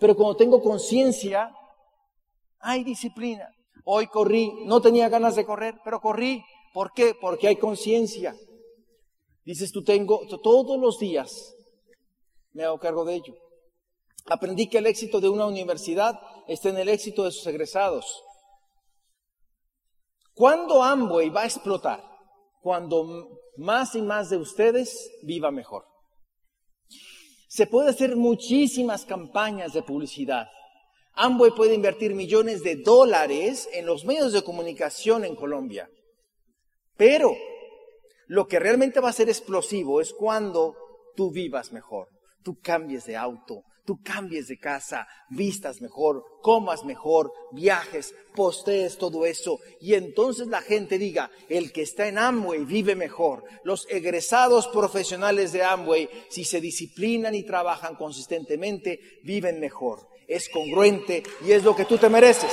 pero 0.00 0.16
cuando 0.16 0.36
tengo 0.36 0.62
conciencia, 0.62 1.52
hay 2.58 2.84
disciplina. 2.84 3.46
Hoy 3.84 4.06
corrí, 4.06 4.50
no 4.64 4.80
tenía 4.80 5.10
ganas 5.10 5.36
de 5.36 5.44
correr, 5.44 5.74
pero 5.84 6.00
corrí. 6.00 6.42
¿Por 6.72 6.92
qué? 6.92 7.14
Porque 7.20 7.48
hay 7.48 7.56
conciencia. 7.56 8.34
Dices, 9.48 9.72
tú 9.72 9.82
tengo, 9.82 10.26
todos 10.42 10.78
los 10.78 10.98
días 10.98 11.54
me 12.52 12.64
hago 12.64 12.78
cargo 12.78 13.06
de 13.06 13.14
ello. 13.14 13.34
Aprendí 14.26 14.68
que 14.68 14.76
el 14.76 14.86
éxito 14.86 15.20
de 15.20 15.30
una 15.30 15.46
universidad 15.46 16.20
está 16.46 16.68
en 16.68 16.76
el 16.76 16.90
éxito 16.90 17.24
de 17.24 17.32
sus 17.32 17.46
egresados. 17.46 18.22
¿Cuándo 20.34 20.82
Amway 20.82 21.30
va 21.30 21.42
a 21.42 21.46
explotar? 21.46 22.08
cuando 22.60 23.40
más 23.56 23.94
y 23.94 24.02
más 24.02 24.28
de 24.28 24.36
ustedes 24.36 25.10
viva 25.22 25.50
mejor. 25.50 25.86
Se 27.48 27.66
puede 27.66 27.88
hacer 27.88 28.14
muchísimas 28.14 29.06
campañas 29.06 29.72
de 29.72 29.82
publicidad. 29.82 30.48
Amway 31.14 31.52
puede 31.52 31.74
invertir 31.74 32.14
millones 32.14 32.62
de 32.62 32.76
dólares 32.76 33.70
en 33.72 33.86
los 33.86 34.04
medios 34.04 34.34
de 34.34 34.42
comunicación 34.42 35.24
en 35.24 35.34
Colombia. 35.34 35.88
Pero 36.98 37.34
lo 38.28 38.46
que 38.46 38.58
realmente 38.58 39.00
va 39.00 39.08
a 39.08 39.14
ser 39.14 39.28
explosivo 39.28 40.00
es 40.00 40.12
cuando 40.12 40.76
tú 41.16 41.30
vivas 41.30 41.72
mejor, 41.72 42.08
tú 42.44 42.58
cambies 42.62 43.06
de 43.06 43.16
auto, 43.16 43.64
tú 43.88 44.00
cambies 44.02 44.48
de 44.48 44.58
casa, 44.58 45.08
vistas 45.30 45.80
mejor, 45.80 46.22
comas 46.42 46.84
mejor, 46.84 47.32
viajes, 47.52 48.14
postees 48.34 48.98
todo 48.98 49.24
eso 49.24 49.58
y 49.80 49.94
entonces 49.94 50.46
la 50.48 50.60
gente 50.60 50.98
diga, 50.98 51.30
el 51.48 51.72
que 51.72 51.80
está 51.80 52.06
en 52.06 52.18
Amway 52.18 52.66
vive 52.66 52.94
mejor. 52.94 53.44
Los 53.64 53.86
egresados 53.88 54.68
profesionales 54.68 55.52
de 55.52 55.62
Amway, 55.62 56.10
si 56.28 56.44
se 56.44 56.60
disciplinan 56.60 57.34
y 57.34 57.44
trabajan 57.44 57.96
consistentemente, 57.96 59.00
viven 59.24 59.58
mejor. 59.58 60.06
Es 60.28 60.50
congruente 60.50 61.22
y 61.46 61.52
es 61.52 61.64
lo 61.64 61.74
que 61.74 61.86
tú 61.86 61.96
te 61.96 62.10
mereces. 62.10 62.52